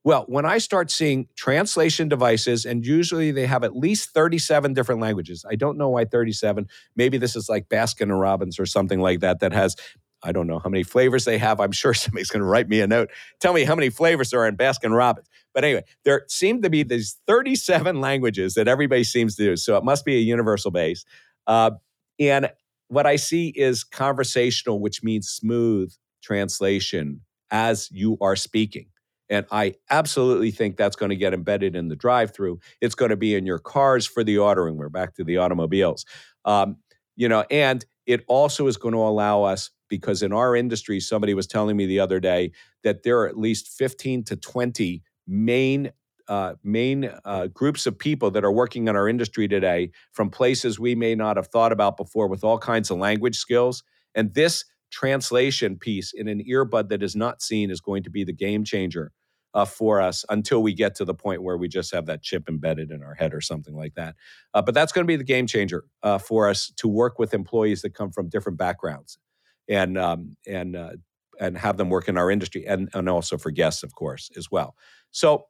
Well, 0.08 0.24
when 0.30 0.46
I 0.46 0.60
start 0.60 0.90
seeing 0.90 1.28
translation 1.36 2.08
devices, 2.08 2.64
and 2.64 2.86
usually 2.86 3.32
they 3.32 3.46
have 3.46 3.66
at 3.66 3.76
least 3.76 4.12
37 4.12 4.74
different 4.74 5.02
languages. 5.02 5.44
I 5.46 5.56
don't 5.56 5.78
know 5.78 5.90
why 5.90 6.06
37. 6.06 6.66
Maybe 6.96 7.18
this 7.18 7.36
is 7.36 7.50
like 7.50 7.68
Baskin 7.68 8.04
and 8.04 8.18
Robbins 8.18 8.58
or 8.58 8.66
something 8.66 9.02
like 9.02 9.20
that 9.20 9.42
that 9.42 9.52
has 9.52 9.76
I 10.24 10.32
don't 10.32 10.48
know 10.48 10.60
how 10.60 10.70
many 10.70 10.84
flavors 10.84 11.26
they 11.26 11.38
have. 11.38 11.60
I'm 11.60 11.74
sure 11.74 11.94
somebody's 11.94 12.30
going 12.30 12.40
to 12.40 12.48
write 12.48 12.70
me 12.70 12.80
a 12.80 12.88
note. 12.88 13.10
Tell 13.42 13.52
me 13.52 13.66
how 13.66 13.76
many 13.76 13.90
flavors 13.90 14.30
there 14.30 14.40
are 14.40 14.48
in 14.48 14.56
Baskin 14.56 14.96
Robbins. 14.96 15.28
But 15.54 15.66
anyway, 15.66 15.84
there 16.06 16.24
seem 16.30 16.62
to 16.62 16.70
be 16.70 16.84
these 16.84 17.18
37 17.28 18.00
languages 18.00 18.54
that 18.54 18.70
everybody 18.70 19.04
seems 19.04 19.36
to 19.36 19.44
do. 19.44 19.58
So 19.58 19.76
it 19.76 19.84
must 19.84 20.06
be 20.06 20.16
a 20.16 20.22
universal 20.22 20.72
base. 20.72 21.04
Uh, 21.48 21.72
and 22.18 22.50
what 22.88 23.06
I 23.06 23.18
see 23.18 23.50
is 23.50 23.84
conversational, 23.84 24.80
which 24.80 25.04
means 25.04 25.28
smooth 25.28 25.92
translation 26.24 27.24
as 27.52 27.90
you 27.92 28.18
are 28.22 28.38
speaking. 28.38 28.88
And 29.30 29.46
I 29.52 29.76
absolutely 29.90 30.52
think 30.52 30.78
that's 30.78 30.96
going 30.96 31.10
to 31.10 31.16
get 31.16 31.34
embedded 31.34 31.76
in 31.76 31.90
the 31.90 31.96
drive 31.96 32.34
through. 32.34 32.60
It's 32.82 32.96
going 32.96 33.10
to 33.10 33.18
be 33.18 33.36
in 33.36 33.46
your 33.46 33.60
cars 33.60 34.06
for 34.06 34.24
the 34.24 34.38
ordering. 34.38 34.78
We're 34.78 34.90
back 34.90 35.16
to 35.16 35.24
the 35.24 35.38
automobiles. 35.38 36.06
Um, 36.46 36.78
you 37.16 37.28
know, 37.28 37.44
and 37.52 37.86
it 38.06 38.24
also 38.28 38.68
is 38.68 38.78
going 38.78 38.94
to 38.94 39.02
allow 39.02 39.44
us, 39.44 39.70
because 39.90 40.22
in 40.24 40.32
our 40.32 40.56
industry, 40.56 41.00
somebody 41.00 41.34
was 41.34 41.48
telling 41.48 41.76
me 41.76 41.86
the 41.86 42.00
other 42.00 42.20
day 42.20 42.52
that 42.84 43.04
there 43.04 43.20
are 43.20 43.28
at 43.28 43.38
least 43.38 43.68
15 43.78 44.24
to 44.26 44.36
20 44.36 45.04
main 45.28 45.92
uh, 46.30 46.56
main 46.62 47.10
uh, 47.24 47.48
groups 47.48 47.86
of 47.86 47.98
people 47.98 48.30
that 48.32 48.44
are 48.44 48.52
working 48.52 48.90
in 48.90 48.98
our 48.98 49.08
industry 49.08 49.48
today 49.48 49.90
from 50.12 50.30
places 50.30 50.78
we 50.78 50.94
may 50.94 51.16
not 51.16 51.38
have 51.38 51.48
thought 51.48 51.72
about 51.72 51.96
before 51.96 52.28
with 52.28 52.44
all 52.44 52.58
kinds 52.58 52.92
of 52.92 52.98
language 52.98 53.38
skills. 53.38 53.82
And 54.14 54.34
this 54.34 54.66
translation 54.92 55.78
piece 55.78 56.14
in 56.14 56.28
an 56.28 56.44
earbud 56.44 56.90
that 56.90 57.04
is 57.04 57.16
not 57.16 57.42
seen 57.42 57.70
is 57.70 57.82
going 57.82 58.04
to 58.04 58.10
be 58.10 58.24
the 58.24 58.34
game 58.34 58.64
changer 58.64 59.12
uh, 59.54 59.66
for 59.66 60.02
us 60.02 60.24
until 60.30 60.62
we 60.62 60.74
get 60.74 60.96
to 60.96 61.06
the 61.06 61.14
point 61.14 61.42
where 61.42 61.58
we 61.58 61.68
just 61.68 61.94
have 61.94 62.06
that 62.06 62.22
chip 62.22 62.48
embedded 62.48 62.92
in 62.92 63.02
our 63.02 63.16
head 63.16 63.34
or 63.34 63.42
something 63.42 63.76
like 63.76 63.96
that. 63.96 64.16
Uh, 64.54 64.62
but 64.62 64.74
that's 64.74 64.92
going 64.92 65.04
to 65.04 65.08
be 65.08 65.16
the 65.16 65.24
game 65.24 65.48
changer 65.48 65.86
uh, 66.04 66.18
for 66.18 66.50
us 66.50 66.72
to 66.78 66.88
work 66.88 67.18
with 67.18 67.34
employees 67.34 67.82
that 67.82 67.94
come 67.94 68.12
from 68.12 68.30
different 68.30 68.58
backgrounds 68.58 69.18
and 69.68 69.98
um, 69.98 70.36
and 70.46 70.76
uh, 70.76 70.92
and 71.40 71.58
have 71.58 71.78
them 71.78 71.90
work 71.90 72.08
in 72.08 72.18
our 72.18 72.30
industry 72.30 72.66
and 72.68 72.90
and 72.94 73.10
also 73.10 73.38
for 73.38 73.52
guests, 73.52 73.84
of 73.84 73.96
course, 73.96 74.30
as 74.38 74.52
well. 74.52 74.76
So 75.12 75.48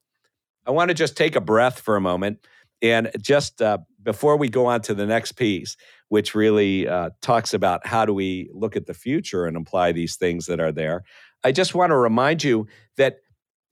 I 0.66 0.72
want 0.72 0.90
to 0.90 0.94
just 0.94 1.18
take 1.18 1.36
a 1.36 1.42
breath 1.42 1.80
for 1.80 1.96
a 1.96 2.02
moment 2.02 2.40
and 2.82 3.10
just 3.20 3.62
uh, 3.62 3.80
before 4.04 4.38
we 4.38 4.50
go 4.50 4.68
on 4.68 4.82
to 4.82 4.94
the 4.94 5.06
next 5.06 5.34
piece, 5.34 5.78
which 6.10 6.36
really 6.36 6.88
uh, 6.88 7.10
talks 7.22 7.54
about 7.54 7.86
how 7.86 8.06
do 8.06 8.14
we 8.14 8.50
look 8.54 8.76
at 8.76 8.86
the 8.86 8.94
future 8.94 9.46
and 9.46 9.58
apply 9.58 9.92
these 9.92 10.16
things 10.16 10.46
that 10.46 10.60
are 10.60 10.72
there, 10.72 11.04
I 11.44 11.52
just 11.52 11.76
want 11.76 11.92
to 11.92 11.98
remind 11.98 12.44
you 12.44 12.68
that 12.98 13.20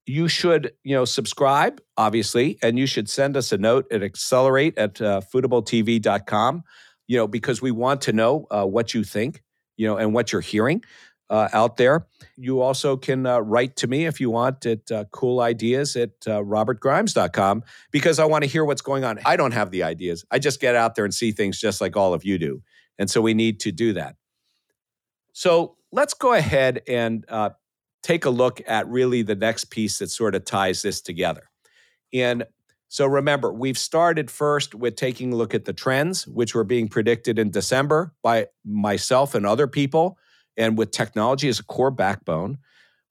you 0.06 0.28
should 0.28 0.72
you 0.84 0.96
know 0.96 1.06
subscribe 1.06 1.82
obviously 1.98 2.58
and 2.62 2.78
you 2.78 2.86
should 2.86 3.10
send 3.10 3.36
us 3.36 3.52
a 3.52 3.58
note 3.58 3.86
at 3.92 4.04
accelerate 4.04 4.78
at 4.78 5.02
uh, 5.02 5.22
foodabletv.com 5.34 6.64
you 7.08 7.18
know 7.18 7.28
because 7.28 7.62
we 7.62 7.72
want 7.72 8.02
to 8.02 8.14
know 8.14 8.46
uh, 8.52 8.66
what 8.66 8.94
you 8.94 9.04
think 9.04 9.42
you 9.78 9.88
know 9.88 9.98
and 9.98 10.14
what 10.14 10.32
you're 10.32 10.42
hearing 10.42 10.84
uh, 11.30 11.50
out 11.54 11.78
there. 11.78 12.08
You 12.38 12.62
also 12.62 12.98
can 12.98 13.26
uh, 13.26 13.40
write 13.40 13.76
to 13.78 13.88
me 13.88 14.06
if 14.06 14.20
you 14.20 14.30
want 14.30 14.66
at 14.66 14.92
uh, 14.92 15.06
coolideas 15.06 16.02
at 16.02 16.12
uh, 16.28 16.42
robertgrimes.com 16.42 17.64
because 17.92 18.20
I 18.20 18.26
want 18.26 18.44
to 18.44 18.50
hear 18.50 18.64
what's 18.64 18.82
going 18.82 19.04
on. 19.04 19.20
I 19.26 19.36
don't 19.36 19.54
have 19.54 19.72
the 19.72 19.84
ideas. 19.84 20.26
I 20.32 20.40
just 20.40 20.60
get 20.60 20.76
out 20.76 20.96
there 20.96 21.06
and 21.06 21.14
see 21.14 21.32
things 21.32 21.60
just 21.60 21.82
like 21.82 21.96
all 21.96 22.14
of 22.14 22.24
you 22.24 22.38
do. 22.38 22.62
And 22.98 23.10
so 23.10 23.22
we 23.22 23.34
need 23.34 23.60
to 23.62 23.72
do 23.72 23.94
that. 23.94 24.16
So 25.34 25.78
let's 25.92 26.14
go 26.14 26.34
ahead 26.34 26.82
and 26.88 27.26
uh, 27.28 27.52
take 28.04 28.26
a 28.26 28.30
look 28.30 28.62
at 28.68 28.88
really 28.88 29.22
the 29.22 29.36
next 29.36 29.66
piece 29.66 30.00
that 30.00 30.10
sort 30.10 30.36
of 30.36 30.46
ties 30.46 30.82
this 30.82 31.02
together. 31.02 31.50
And 32.14 32.46
so 32.88 33.06
remember, 33.06 33.52
we've 33.52 33.78
started 33.78 34.32
first 34.32 34.76
with 34.76 34.96
taking 34.96 35.34
a 35.34 35.36
look 35.36 35.54
at 35.54 35.66
the 35.66 35.74
trends, 35.74 36.26
which 36.28 36.56
were 36.56 36.64
being 36.64 36.88
predicted 36.88 37.38
in 37.38 37.50
December 37.50 38.14
by 38.24 38.48
myself 38.64 39.36
and 39.36 39.46
other 39.46 39.68
people 39.68 40.18
and 40.58 40.78
with 40.78 40.92
technology 40.92 41.48
as 41.48 41.60
a 41.60 41.64
core 41.64 41.92
backbone. 41.92 42.58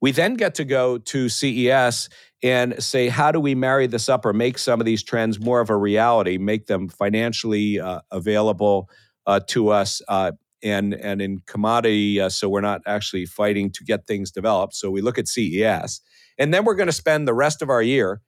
We 0.01 0.11
then 0.11 0.35
get 0.35 0.55
to 0.57 0.65
go 0.65 0.99
to 0.99 1.29
CES 1.29 2.09
and 2.43 2.83
say, 2.83 3.09
how 3.09 3.33
do 3.33 3.41
we 3.41 3.55
marry 3.55 3.87
this 3.87 4.09
up 4.09 4.27
or 4.27 4.35
make 4.35 4.59
some 4.59 4.81
of 4.81 4.85
these 4.85 5.03
trends 5.03 5.41
more 5.41 5.61
of 5.61 5.71
a 5.71 5.77
reality, 5.77 6.37
make 6.37 6.67
them 6.67 6.89
financially 6.89 7.81
uh, 7.81 8.01
available 8.11 8.91
uh, 9.27 9.41
to 9.49 9.71
us 9.71 10.03
uh, 10.09 10.33
and, 10.63 10.93
and 10.95 11.23
in 11.23 11.41
commodity, 11.47 12.21
uh, 12.21 12.29
so 12.29 12.49
we're 12.49 12.61
not 12.61 12.83
actually 12.87 13.25
fighting 13.25 13.71
to 13.71 13.85
get 13.85 14.07
things 14.07 14.31
developed. 14.31 14.75
So 14.75 14.91
we 14.91 15.01
look 15.01 15.19
at 15.19 15.29
CES. 15.29 16.01
And 16.39 16.53
then 16.53 16.65
we're 16.65 16.75
going 16.75 16.89
to 16.89 16.93
spend 16.93 17.27
the 17.27 17.35
rest 17.35 17.63
of 17.63 17.71
our 17.71 17.83
year 17.83 18.21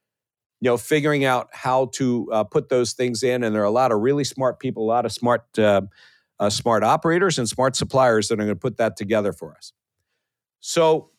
you 0.59 0.69
know, 0.69 0.77
figuring 0.77 1.23
out 1.23 1.49
how 1.53 1.85
to 1.93 2.27
uh, 2.31 2.43
put 2.43 2.69
those 2.69 2.93
things 2.93 3.21
in. 3.21 3.43
And 3.43 3.53
there 3.53 3.61
are 3.61 3.65
a 3.65 3.71
lot 3.71 3.91
of 3.91 3.99
really 3.99 4.23
smart 4.23 4.59
people, 4.59 4.83
a 4.83 4.89
lot 4.89 5.05
of 5.05 5.11
smart 5.11 5.45
uh, 6.39 6.49
smart 6.49 6.83
operators 6.83 7.37
and 7.37 7.47
smart 7.47 7.75
suppliers 7.75 8.27
that 8.27 8.35
are 8.35 8.43
going 8.43 8.49
to 8.49 8.55
put 8.55 8.77
that 8.77 8.95
together 8.95 9.33
for 9.33 9.55
us. 9.55 9.73
So, 10.59 11.11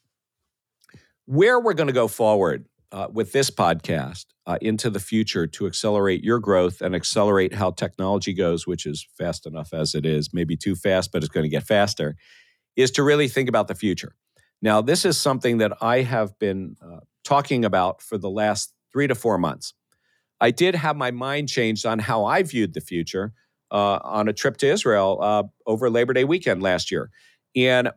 where 1.27 1.61
we're 1.61 1.75
going 1.75 1.89
to 1.89 1.93
go 1.93 2.09
forward 2.09 2.67
uh, 2.91 3.09
with 3.13 3.33
this 3.33 3.51
podcast 3.51 4.27
uh, 4.47 4.57
into 4.63 4.89
the 4.89 5.01
future 5.01 5.47
to 5.47 5.67
accelerate 5.67 6.25
your 6.25 6.39
growth 6.39 6.81
and 6.81 6.95
accelerate 6.95 7.53
how 7.53 7.71
technology 7.71 8.33
goes, 8.33 8.67
which 8.67 8.87
is 8.87 9.07
fast 9.17 9.47
enough 9.47 9.75
as 9.75 9.95
it 9.95 10.07
is, 10.07 10.33
maybe 10.33 10.57
too 10.57 10.75
fast, 10.75 11.13
but 11.13 11.23
it's 11.23 11.33
going 11.33 11.45
to 11.45 11.51
get 11.51 11.65
faster, 11.65 12.17
is 12.77 12.91
to 12.93 13.03
really 13.03 13.29
think 13.29 13.49
about 13.49 13.69
the 13.69 13.75
future. 13.75 14.15
Now, 14.63 14.81
this 14.81 15.05
is 15.05 15.21
something 15.21 15.59
that 15.59 15.73
I 15.83 16.03
have 16.03 16.39
been 16.39 16.77
uh, 16.83 17.01
talking 17.25 17.65
about 17.65 18.01
for 18.01 18.17
the 18.17 18.31
last 18.31 18.73
three 18.93 19.07
to 19.07 19.15
four 19.15 19.39
months. 19.39 19.75
I 20.41 20.51
did 20.51 20.75
have 20.75 20.97
my 20.97 21.11
mind 21.11 21.49
changed 21.49 21.85
on 21.85 21.99
how 21.99 22.25
I 22.25 22.43
viewed 22.43 22.75
the 22.75 22.81
future 22.81 23.33
uh, 23.71 23.99
on 24.03 24.29
a 24.29 24.33
trip 24.33 24.57
to 24.59 24.67
Israel 24.67 25.19
uh, 25.21 25.43
over 25.67 25.91
Labor 25.91 26.13
Day 26.13 26.25
weekend 26.25 26.63
last 26.63 26.91
year. 26.91 27.11
And 27.57 27.91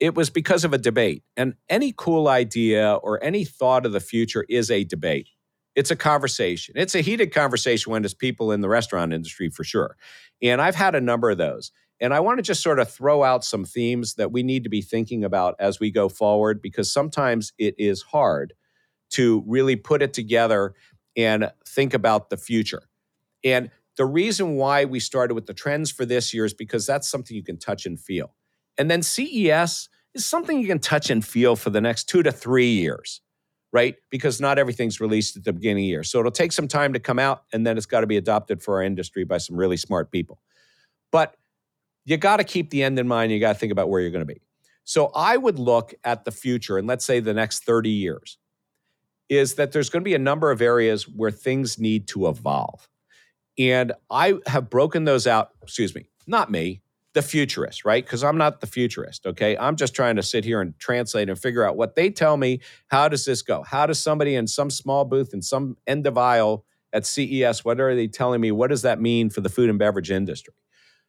it 0.00 0.14
was 0.14 0.30
because 0.30 0.64
of 0.64 0.72
a 0.72 0.78
debate. 0.78 1.22
And 1.36 1.54
any 1.68 1.94
cool 1.96 2.28
idea 2.28 2.94
or 2.94 3.22
any 3.22 3.44
thought 3.44 3.86
of 3.86 3.92
the 3.92 4.00
future 4.00 4.44
is 4.48 4.70
a 4.70 4.84
debate. 4.84 5.28
It's 5.74 5.90
a 5.90 5.96
conversation. 5.96 6.74
It's 6.76 6.94
a 6.94 7.00
heated 7.00 7.32
conversation 7.32 7.92
when 7.92 8.02
there's 8.02 8.14
people 8.14 8.52
in 8.52 8.60
the 8.60 8.68
restaurant 8.68 9.12
industry 9.12 9.48
for 9.48 9.64
sure. 9.64 9.96
And 10.42 10.60
I've 10.60 10.74
had 10.74 10.94
a 10.94 11.00
number 11.00 11.30
of 11.30 11.38
those. 11.38 11.72
And 12.00 12.12
I 12.12 12.18
want 12.18 12.38
to 12.38 12.42
just 12.42 12.62
sort 12.62 12.80
of 12.80 12.90
throw 12.90 13.22
out 13.22 13.44
some 13.44 13.64
themes 13.64 14.14
that 14.14 14.32
we 14.32 14.42
need 14.42 14.64
to 14.64 14.68
be 14.68 14.82
thinking 14.82 15.22
about 15.22 15.54
as 15.60 15.78
we 15.78 15.92
go 15.92 16.08
forward 16.08 16.60
because 16.60 16.92
sometimes 16.92 17.52
it 17.58 17.76
is 17.78 18.02
hard 18.02 18.54
to 19.10 19.44
really 19.46 19.76
put 19.76 20.02
it 20.02 20.12
together 20.12 20.74
and 21.16 21.52
think 21.66 21.94
about 21.94 22.28
the 22.28 22.36
future. 22.36 22.82
And 23.44 23.70
the 23.96 24.06
reason 24.06 24.56
why 24.56 24.84
we 24.84 25.00
started 25.00 25.34
with 25.34 25.46
the 25.46 25.54
trends 25.54 25.90
for 25.90 26.04
this 26.04 26.32
year 26.32 26.44
is 26.44 26.54
because 26.54 26.86
that's 26.86 27.08
something 27.08 27.36
you 27.36 27.42
can 27.42 27.58
touch 27.58 27.86
and 27.86 28.00
feel. 28.00 28.34
And 28.78 28.90
then 28.90 29.02
CES 29.02 29.88
is 30.14 30.24
something 30.24 30.60
you 30.60 30.66
can 30.66 30.78
touch 30.78 31.10
and 31.10 31.24
feel 31.24 31.56
for 31.56 31.70
the 31.70 31.80
next 31.80 32.04
two 32.04 32.22
to 32.22 32.32
three 32.32 32.72
years, 32.72 33.20
right? 33.72 33.96
Because 34.10 34.40
not 34.40 34.58
everything's 34.58 35.00
released 35.00 35.36
at 35.36 35.44
the 35.44 35.52
beginning 35.52 35.84
of 35.84 35.86
the 35.86 35.88
year. 35.88 36.04
So 36.04 36.20
it'll 36.20 36.30
take 36.30 36.52
some 36.52 36.68
time 36.68 36.92
to 36.94 37.00
come 37.00 37.18
out 37.18 37.44
and 37.52 37.66
then 37.66 37.76
it's 37.76 37.86
got 37.86 38.00
to 38.00 38.06
be 38.06 38.16
adopted 38.16 38.62
for 38.62 38.76
our 38.76 38.82
industry 38.82 39.24
by 39.24 39.38
some 39.38 39.56
really 39.56 39.76
smart 39.76 40.10
people. 40.10 40.40
But 41.10 41.36
you 42.04 42.16
got 42.16 42.38
to 42.38 42.44
keep 42.44 42.70
the 42.70 42.82
end 42.82 42.98
in 42.98 43.06
mind. 43.06 43.30
You 43.30 43.40
got 43.40 43.52
to 43.52 43.58
think 43.58 43.72
about 43.72 43.90
where 43.90 44.00
you're 44.00 44.10
going 44.10 44.26
to 44.26 44.34
be. 44.34 44.40
So 44.84 45.12
I 45.14 45.36
would 45.36 45.58
look 45.58 45.94
at 46.02 46.24
the 46.24 46.32
future 46.32 46.78
and 46.78 46.88
let's 46.88 47.04
say 47.04 47.20
the 47.20 47.34
next 47.34 47.64
30 47.64 47.90
years 47.90 48.38
is 49.28 49.54
that 49.54 49.72
there's 49.72 49.88
going 49.88 50.02
to 50.02 50.04
be 50.04 50.14
a 50.14 50.18
number 50.18 50.50
of 50.50 50.60
areas 50.60 51.08
where 51.08 51.30
things 51.30 51.78
need 51.78 52.08
to 52.08 52.28
evolve. 52.28 52.88
And 53.58 53.92
I 54.10 54.34
have 54.46 54.70
broken 54.70 55.04
those 55.04 55.26
out, 55.26 55.50
excuse 55.62 55.94
me, 55.94 56.06
not 56.26 56.50
me, 56.50 56.82
the 57.12 57.22
futurist, 57.22 57.84
right? 57.84 58.04
Because 58.04 58.24
I'm 58.24 58.38
not 58.38 58.60
the 58.60 58.66
futurist, 58.66 59.26
okay? 59.26 59.56
I'm 59.58 59.76
just 59.76 59.94
trying 59.94 60.16
to 60.16 60.22
sit 60.22 60.44
here 60.44 60.62
and 60.62 60.78
translate 60.78 61.28
and 61.28 61.38
figure 61.38 61.62
out 61.62 61.76
what 61.76 61.94
they 61.94 62.08
tell 62.08 62.38
me. 62.38 62.60
How 62.88 63.08
does 63.08 63.26
this 63.26 63.42
go? 63.42 63.62
How 63.62 63.86
does 63.86 64.00
somebody 64.00 64.34
in 64.34 64.46
some 64.46 64.70
small 64.70 65.04
booth 65.04 65.34
in 65.34 65.42
some 65.42 65.76
end 65.86 66.06
of 66.06 66.16
aisle 66.16 66.64
at 66.92 67.06
CES, 67.06 67.64
what 67.64 67.80
are 67.80 67.94
they 67.94 68.06
telling 68.06 68.40
me? 68.40 68.52
What 68.52 68.68
does 68.68 68.82
that 68.82 69.00
mean 69.00 69.30
for 69.30 69.40
the 69.40 69.48
food 69.48 69.70
and 69.70 69.78
beverage 69.78 70.10
industry 70.10 70.54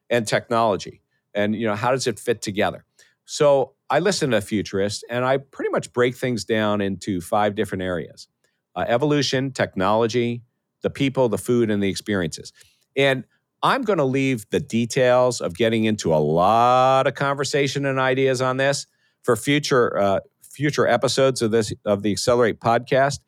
and 0.10 0.28
technology? 0.28 1.02
And, 1.34 1.56
you 1.56 1.68
know, 1.68 1.76
how 1.76 1.92
does 1.92 2.08
it 2.08 2.20
fit 2.20 2.42
together? 2.42 2.86
So 3.26 3.74
I 3.90 4.00
listen 4.00 4.32
to 4.32 4.42
futurists 4.42 5.04
and 5.10 5.26
I 5.26 5.38
pretty 5.38 5.72
much 5.72 5.92
break 5.94 6.16
things 6.16 6.46
down 6.46 6.82
into 6.82 7.22
five 7.22 7.56
different 7.56 7.84
areas 7.84 8.28
uh, 8.76 8.86
evolution, 8.88 9.52
technology, 9.52 10.42
the 10.84 10.92
people, 10.92 11.28
the 11.30 11.38
food, 11.38 11.72
and 11.72 11.82
the 11.82 11.90
experiences. 11.90 12.54
And 12.96 13.24
I'm 13.64 13.82
going 13.82 13.98
to 13.98 14.06
leave 14.06 14.46
the 14.52 14.60
details 14.60 15.42
of 15.42 15.56
getting 15.56 15.86
into 15.86 16.14
a 16.14 16.18
lot 16.18 17.08
of 17.08 17.16
conversation 17.16 17.86
and 17.86 18.00
ideas 18.00 18.42
on 18.42 18.58
this 18.58 18.86
for 19.24 19.36
future 19.36 19.98
uh, 19.98 20.20
future 20.42 20.88
episodes 20.88 21.42
of 21.42 21.52
this 21.52 21.74
of 21.86 22.04
the 22.04 22.12
Accelerate 22.12 22.60
podcast. 22.60 23.20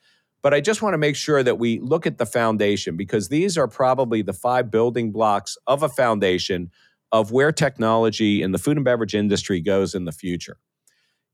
But 0.43 0.53
I 0.53 0.61
just 0.61 0.83
want 0.83 0.93
to 0.93 0.99
make 0.99 1.15
sure 1.15 1.41
that 1.41 1.57
we 1.57 1.79
look 1.79 2.05
at 2.05 2.19
the 2.19 2.25
foundation 2.25 2.95
because 2.95 3.29
these 3.29 3.57
are 3.57 3.67
probably 3.67 4.21
the 4.21 4.33
five 4.33 4.69
building 4.69 5.11
blocks 5.11 5.57
of 5.65 5.81
a 5.81 5.89
foundation 5.89 6.69
of 7.11 7.31
where 7.31 7.51
technology 7.51 8.43
in 8.43 8.51
the 8.51 8.59
food 8.59 8.77
and 8.77 8.83
beverage 8.83 9.15
industry 9.15 9.59
goes 9.59 9.95
in 9.95 10.05
the 10.05 10.11
future. 10.11 10.57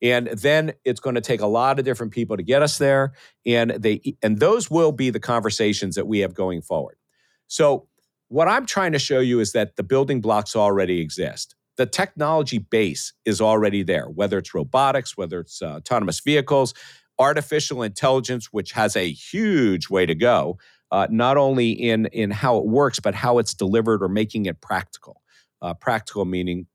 And 0.02 0.28
then 0.28 0.74
it's 0.84 1.00
going 1.00 1.16
to 1.16 1.22
take 1.22 1.42
a 1.42 1.48
lot 1.48 1.80
of 1.80 1.86
different 1.86 2.12
people 2.12 2.38
to 2.38 2.44
get 2.44 2.62
us 2.62 2.78
there. 2.78 3.14
And 3.46 3.72
they 3.72 4.16
and 4.22 4.40
those 4.40 4.70
will 4.70 4.92
be 4.92 5.10
the 5.10 5.20
conversations 5.20 5.96
that 5.96 6.08
we 6.08 6.20
have 6.20 6.34
going 6.34 6.62
forward. 6.62 6.98
So 7.48 7.88
what 8.28 8.48
I'm 8.48 8.66
trying 8.66 8.94
to 8.94 9.00
show 9.00 9.20
you 9.20 9.40
is 9.40 9.52
that 9.52 9.76
the 9.76 9.84
building 9.84 10.22
blocks 10.22 10.56
already 10.56 11.02
exist. 11.02 11.56
The 11.78 11.86
technology 11.86 12.58
base 12.60 13.14
is 13.26 13.42
already 13.42 13.84
there, 13.84 14.06
whether 14.06 14.38
it's 14.38 14.54
robotics, 14.54 15.18
whether 15.18 15.40
it's 15.40 15.62
uh, 15.62 15.76
autonomous 15.76 16.20
vehicles, 16.20 16.74
artificial 17.20 17.84
intelligence, 17.84 18.48
which 18.52 18.72
has 18.74 18.96
a 18.96 19.12
huge 19.12 19.90
way 19.90 20.06
to 20.06 20.16
go, 20.16 20.58
uh, 20.92 21.08
not 21.10 21.38
only 21.38 21.72
in, 21.72 22.08
in 22.08 22.32
how 22.32 22.58
it 22.58 22.66
works, 22.66 23.00
but 23.00 23.16
how 23.16 23.38
it's 23.38 23.54
delivered 23.54 24.04
or 24.04 24.10
making 24.10 24.46
it 24.46 24.62
practical 24.62 25.22
uh, 25.62 25.74
practical 25.74 26.26
meaning, 26.26 26.68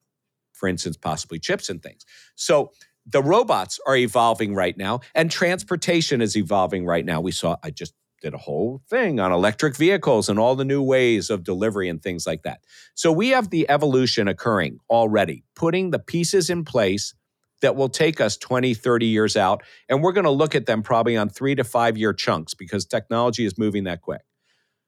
for 0.53 0.69
instance, 0.69 0.97
possibly 0.97 1.39
chips 1.39 1.69
and 1.69 1.83
things. 1.83 2.05
So 2.37 2.73
the 3.07 3.23
robots 3.23 3.79
are 3.87 3.97
evolving 3.97 4.55
right 4.55 4.77
now, 4.77 5.01
and 5.14 5.31
transportation 5.31 6.21
is 6.21 6.37
evolving 6.37 6.85
right 6.85 7.05
now. 7.05 7.21
We 7.21 7.33
saw, 7.33 7.57
I 7.62 7.71
just 7.71 7.95
did 8.21 8.35
a 8.35 8.38
whole 8.38 8.83
thing 8.88 9.21
on 9.21 9.31
electric 9.31 9.77
vehicles 9.77 10.29
and 10.29 10.38
all 10.38 10.57
the 10.57 10.64
new 10.64 10.83
ways 10.83 11.31
of 11.31 11.45
delivery 11.45 11.88
and 11.88 12.03
things 12.03 12.27
like 12.27 12.42
that. 12.42 12.61
So 12.95 13.12
we 13.12 13.29
have 13.29 13.51
the 13.51 13.69
evolution 13.71 14.27
occurring 14.27 14.81
already, 14.90 15.45
putting 15.55 15.90
the 15.90 15.99
pieces 15.99 16.51
in 16.51 16.64
place 16.64 17.14
that 17.62 17.77
will 17.77 17.88
take 17.88 18.21
us 18.21 18.37
20, 18.37 18.75
30 18.75 19.07
years 19.07 19.37
out. 19.37 19.62
And 19.88 20.03
we're 20.03 20.12
going 20.12 20.25
to 20.25 20.31
look 20.31 20.55
at 20.55 20.66
them 20.66 20.83
probably 20.83 21.16
on 21.16 21.29
three 21.29 21.55
to 21.55 21.64
five 21.64 21.97
year 21.97 22.12
chunks 22.12 22.55
because 22.55 22.85
technology 22.85 23.45
is 23.45 23.59
moving 23.59 23.85
that 23.85 24.03
quick. 24.03 24.23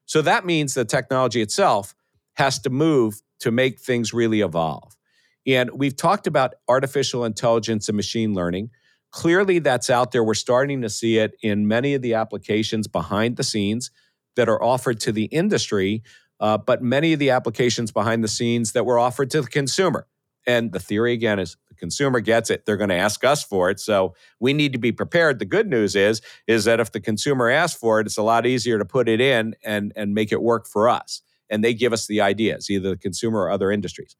So 0.05 0.21
that 0.23 0.45
means 0.45 0.73
the 0.73 0.85
technology 0.85 1.41
itself 1.41 1.95
has 2.35 2.59
to 2.59 2.69
move 2.69 3.21
to 3.39 3.51
make 3.51 3.79
things 3.79 4.13
really 4.13 4.41
evolve. 4.41 4.95
And 5.49 5.71
we've 5.73 5.95
talked 5.95 6.27
about 6.27 6.55
artificial 6.67 7.25
intelligence 7.25 7.89
and 7.89 7.95
machine 7.95 8.33
learning. 8.33 8.69
Clearly, 9.11 9.59
that's 9.59 9.89
out 9.89 10.11
there. 10.11 10.23
We're 10.23 10.35
starting 10.35 10.81
to 10.81 10.89
see 10.89 11.17
it 11.17 11.35
in 11.41 11.67
many 11.67 11.95
of 11.95 12.01
the 12.01 12.13
applications 12.13 12.87
behind 12.87 13.37
the 13.37 13.43
scenes 13.43 13.89
that 14.35 14.47
are 14.47 14.61
offered 14.61 14.99
to 15.01 15.11
the 15.11 15.25
industry, 15.25 16.03
uh, 16.39 16.57
but 16.57 16.83
many 16.83 17.13
of 17.13 17.19
the 17.19 17.31
applications 17.31 17.91
behind 17.91 18.23
the 18.23 18.27
scenes 18.27 18.73
that 18.73 18.85
were 18.85 18.99
offered 18.99 19.31
to 19.31 19.41
the 19.41 19.47
consumer. 19.47 20.07
And 20.45 20.71
the 20.71 20.79
theory 20.79 21.13
again 21.13 21.39
is 21.39 21.57
the 21.67 21.75
consumer 21.75 22.19
gets 22.19 22.49
it, 22.49 22.65
they're 22.65 22.77
going 22.77 22.89
to 22.89 22.95
ask 22.95 23.23
us 23.23 23.43
for 23.43 23.69
it. 23.69 23.79
So 23.79 24.13
we 24.39 24.53
need 24.53 24.73
to 24.73 24.79
be 24.79 24.91
prepared. 24.91 25.39
The 25.39 25.45
good 25.45 25.67
news 25.67 25.95
is 25.95 26.21
is 26.47 26.65
that 26.65 26.79
if 26.79 26.91
the 26.91 27.01
consumer 27.01 27.49
asks 27.49 27.79
for 27.79 27.99
it, 27.99 28.07
it's 28.07 28.17
a 28.17 28.23
lot 28.23 28.45
easier 28.45 28.77
to 28.77 28.85
put 28.85 29.09
it 29.09 29.19
in 29.19 29.55
and 29.63 29.91
and 29.95 30.13
make 30.13 30.31
it 30.31 30.41
work 30.41 30.67
for 30.67 30.87
us 30.87 31.21
and 31.49 31.63
they 31.63 31.73
give 31.73 31.93
us 31.93 32.07
the 32.07 32.21
ideas, 32.21 32.69
either 32.69 32.91
the 32.91 32.97
consumer 32.97 33.39
or 33.39 33.49
other 33.49 33.71
industries. 33.71 34.15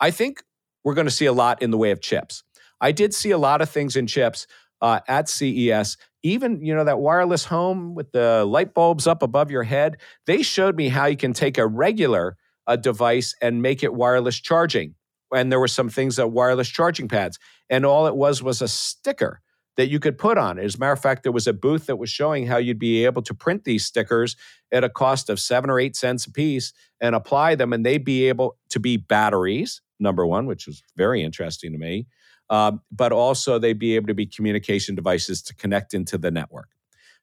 I 0.00 0.10
think 0.10 0.42
we're 0.84 0.94
going 0.94 1.06
to 1.06 1.12
see 1.12 1.26
a 1.26 1.32
lot 1.32 1.62
in 1.62 1.70
the 1.70 1.78
way 1.78 1.90
of 1.90 2.00
chips. 2.00 2.42
I 2.80 2.92
did 2.92 3.14
see 3.14 3.30
a 3.30 3.38
lot 3.38 3.60
of 3.60 3.70
things 3.70 3.96
in 3.96 4.06
chips 4.06 4.46
uh, 4.80 5.00
at 5.06 5.28
CES. 5.28 5.96
Even 6.22 6.64
you 6.64 6.74
know 6.74 6.84
that 6.84 7.00
wireless 7.00 7.44
home 7.44 7.94
with 7.94 8.12
the 8.12 8.44
light 8.44 8.74
bulbs 8.74 9.06
up 9.06 9.22
above 9.22 9.50
your 9.50 9.62
head. 9.64 9.98
They 10.26 10.42
showed 10.42 10.76
me 10.76 10.88
how 10.88 11.06
you 11.06 11.16
can 11.16 11.32
take 11.32 11.58
a 11.58 11.66
regular 11.66 12.36
uh, 12.66 12.76
device 12.76 13.34
and 13.42 13.62
make 13.62 13.82
it 13.82 13.92
wireless 13.92 14.38
charging 14.38 14.94
and 15.32 15.50
there 15.50 15.60
were 15.60 15.68
some 15.68 15.88
things 15.88 16.16
that 16.16 16.28
wireless 16.28 16.68
charging 16.68 17.08
pads, 17.08 17.38
and 17.70 17.86
all 17.86 18.06
it 18.06 18.16
was 18.16 18.42
was 18.42 18.62
a 18.62 18.68
sticker 18.68 19.40
that 19.76 19.88
you 19.88 19.98
could 19.98 20.18
put 20.18 20.38
on. 20.38 20.58
it. 20.58 20.64
As 20.64 20.74
a 20.74 20.78
matter 20.78 20.92
of 20.92 21.00
fact, 21.00 21.22
there 21.22 21.32
was 21.32 21.46
a 21.46 21.52
booth 21.52 21.86
that 21.86 21.96
was 21.96 22.10
showing 22.10 22.46
how 22.46 22.58
you'd 22.58 22.78
be 22.78 23.04
able 23.04 23.22
to 23.22 23.34
print 23.34 23.64
these 23.64 23.84
stickers 23.84 24.36
at 24.70 24.84
a 24.84 24.88
cost 24.88 25.30
of 25.30 25.40
seven 25.40 25.70
or 25.70 25.80
eight 25.80 25.96
cents 25.96 26.26
a 26.26 26.32
piece 26.32 26.72
and 27.00 27.14
apply 27.14 27.54
them, 27.54 27.72
and 27.72 27.84
they'd 27.84 28.04
be 28.04 28.28
able 28.28 28.58
to 28.70 28.78
be 28.78 28.96
batteries, 28.96 29.80
number 29.98 30.26
one, 30.26 30.46
which 30.46 30.66
was 30.66 30.82
very 30.96 31.22
interesting 31.22 31.72
to 31.72 31.78
me, 31.78 32.06
um, 32.50 32.80
but 32.90 33.12
also 33.12 33.58
they'd 33.58 33.78
be 33.78 33.96
able 33.96 34.08
to 34.08 34.14
be 34.14 34.26
communication 34.26 34.94
devices 34.94 35.42
to 35.42 35.54
connect 35.54 35.94
into 35.94 36.18
the 36.18 36.30
network. 36.30 36.68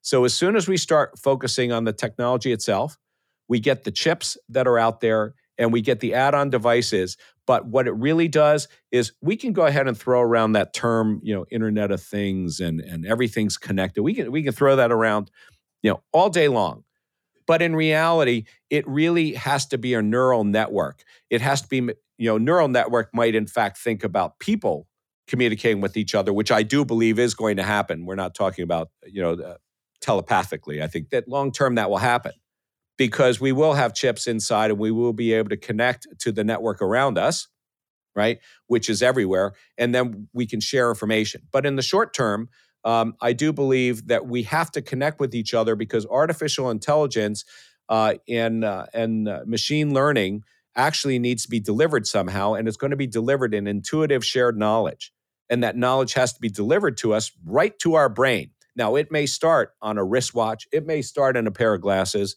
So 0.01 0.23
as 0.25 0.33
soon 0.33 0.55
as 0.55 0.67
we 0.67 0.77
start 0.77 1.19
focusing 1.19 1.71
on 1.71 1.83
the 1.83 1.93
technology 1.93 2.51
itself, 2.51 2.97
we 3.47 3.59
get 3.59 3.83
the 3.83 3.91
chips 3.91 4.37
that 4.49 4.67
are 4.67 4.79
out 4.79 5.01
there 5.01 5.35
and 5.57 5.73
we 5.73 5.81
get 5.81 5.99
the 5.99 6.13
add 6.13 6.33
on 6.33 6.49
devices. 6.49 7.17
But 7.49 7.65
what 7.65 7.87
it 7.87 7.93
really 7.93 8.27
does 8.27 8.67
is 8.91 9.13
we 9.21 9.35
can 9.35 9.53
go 9.53 9.65
ahead 9.65 9.87
and 9.87 9.97
throw 9.97 10.21
around 10.21 10.51
that 10.51 10.71
term, 10.71 11.19
you 11.23 11.33
know, 11.33 11.47
Internet 11.49 11.89
of 11.89 11.99
Things 11.99 12.59
and, 12.59 12.79
and 12.79 13.07
everything's 13.07 13.57
connected. 13.57 14.03
We 14.03 14.13
can, 14.13 14.31
we 14.31 14.43
can 14.43 14.53
throw 14.53 14.75
that 14.75 14.91
around, 14.91 15.31
you 15.81 15.89
know, 15.89 16.03
all 16.11 16.29
day 16.29 16.47
long. 16.47 16.83
But 17.47 17.63
in 17.63 17.75
reality, 17.75 18.43
it 18.69 18.87
really 18.87 19.33
has 19.33 19.65
to 19.69 19.79
be 19.79 19.95
a 19.95 20.01
neural 20.03 20.43
network. 20.43 21.03
It 21.31 21.41
has 21.41 21.63
to 21.63 21.67
be, 21.67 21.77
you 22.19 22.29
know, 22.29 22.37
neural 22.37 22.67
network 22.67 23.15
might 23.15 23.33
in 23.33 23.47
fact 23.47 23.79
think 23.79 24.03
about 24.03 24.37
people 24.37 24.87
communicating 25.27 25.81
with 25.81 25.97
each 25.97 26.13
other, 26.13 26.31
which 26.31 26.51
I 26.51 26.61
do 26.61 26.85
believe 26.85 27.17
is 27.17 27.33
going 27.33 27.57
to 27.57 27.63
happen. 27.63 28.05
We're 28.05 28.13
not 28.13 28.35
talking 28.35 28.61
about, 28.61 28.89
you 29.07 29.23
know, 29.23 29.33
uh, 29.33 29.55
telepathically. 30.01 30.83
I 30.83 30.87
think 30.87 31.09
that 31.09 31.27
long 31.27 31.51
term 31.51 31.73
that 31.75 31.89
will 31.89 31.97
happen 31.97 32.33
because 32.99 33.39
we 33.39 33.53
will 33.53 33.75
have 33.75 33.93
chips 33.93 34.27
inside 34.27 34.71
and 34.71 34.77
we 34.77 34.91
will 34.91 35.13
be 35.13 35.31
able 35.31 35.47
to 35.47 35.55
connect 35.55 36.05
to 36.19 36.33
the 36.33 36.43
network 36.43 36.81
around 36.81 37.17
us, 37.17 37.47
right? 38.13 38.39
Which 38.67 38.89
is 38.89 39.01
everywhere. 39.01 39.53
And 39.77 39.95
then 39.95 40.27
we 40.33 40.45
can 40.45 40.59
share 40.59 40.89
information. 40.89 41.43
But 41.49 41.65
in 41.65 41.77
the 41.77 41.81
short 41.81 42.13
term, 42.13 42.49
um, 42.83 43.15
I 43.21 43.31
do 43.31 43.53
believe 43.53 44.07
that 44.07 44.27
we 44.27 44.43
have 44.43 44.69
to 44.73 44.81
connect 44.81 45.21
with 45.21 45.33
each 45.33 45.53
other 45.53 45.77
because 45.77 46.05
artificial 46.07 46.69
intelligence 46.69 47.45
uh, 47.87 48.15
and, 48.27 48.65
uh, 48.65 48.87
and 48.93 49.29
uh, 49.29 49.43
machine 49.45 49.93
learning 49.93 50.43
actually 50.75 51.19
needs 51.19 51.43
to 51.43 51.49
be 51.49 51.61
delivered 51.61 52.05
somehow. 52.05 52.53
And 52.53 52.67
it's 52.67 52.77
going 52.77 52.91
to 52.91 52.97
be 52.97 53.07
delivered 53.07 53.53
in 53.53 53.65
intuitive 53.65 54.25
shared 54.25 54.57
knowledge. 54.57 55.13
And 55.49 55.63
that 55.63 55.77
knowledge 55.77 56.13
has 56.15 56.33
to 56.33 56.41
be 56.41 56.49
delivered 56.49 56.97
to 56.97 57.13
us 57.13 57.31
right 57.45 57.79
to 57.79 57.93
our 57.93 58.09
brain. 58.09 58.51
Now, 58.75 58.95
it 58.95 59.09
may 59.09 59.25
start 59.25 59.73
on 59.81 59.97
a 59.97 60.03
wristwatch, 60.03 60.67
it 60.73 60.85
may 60.85 61.01
start 61.01 61.37
in 61.37 61.47
a 61.47 61.51
pair 61.51 61.73
of 61.73 61.81
glasses 61.81 62.35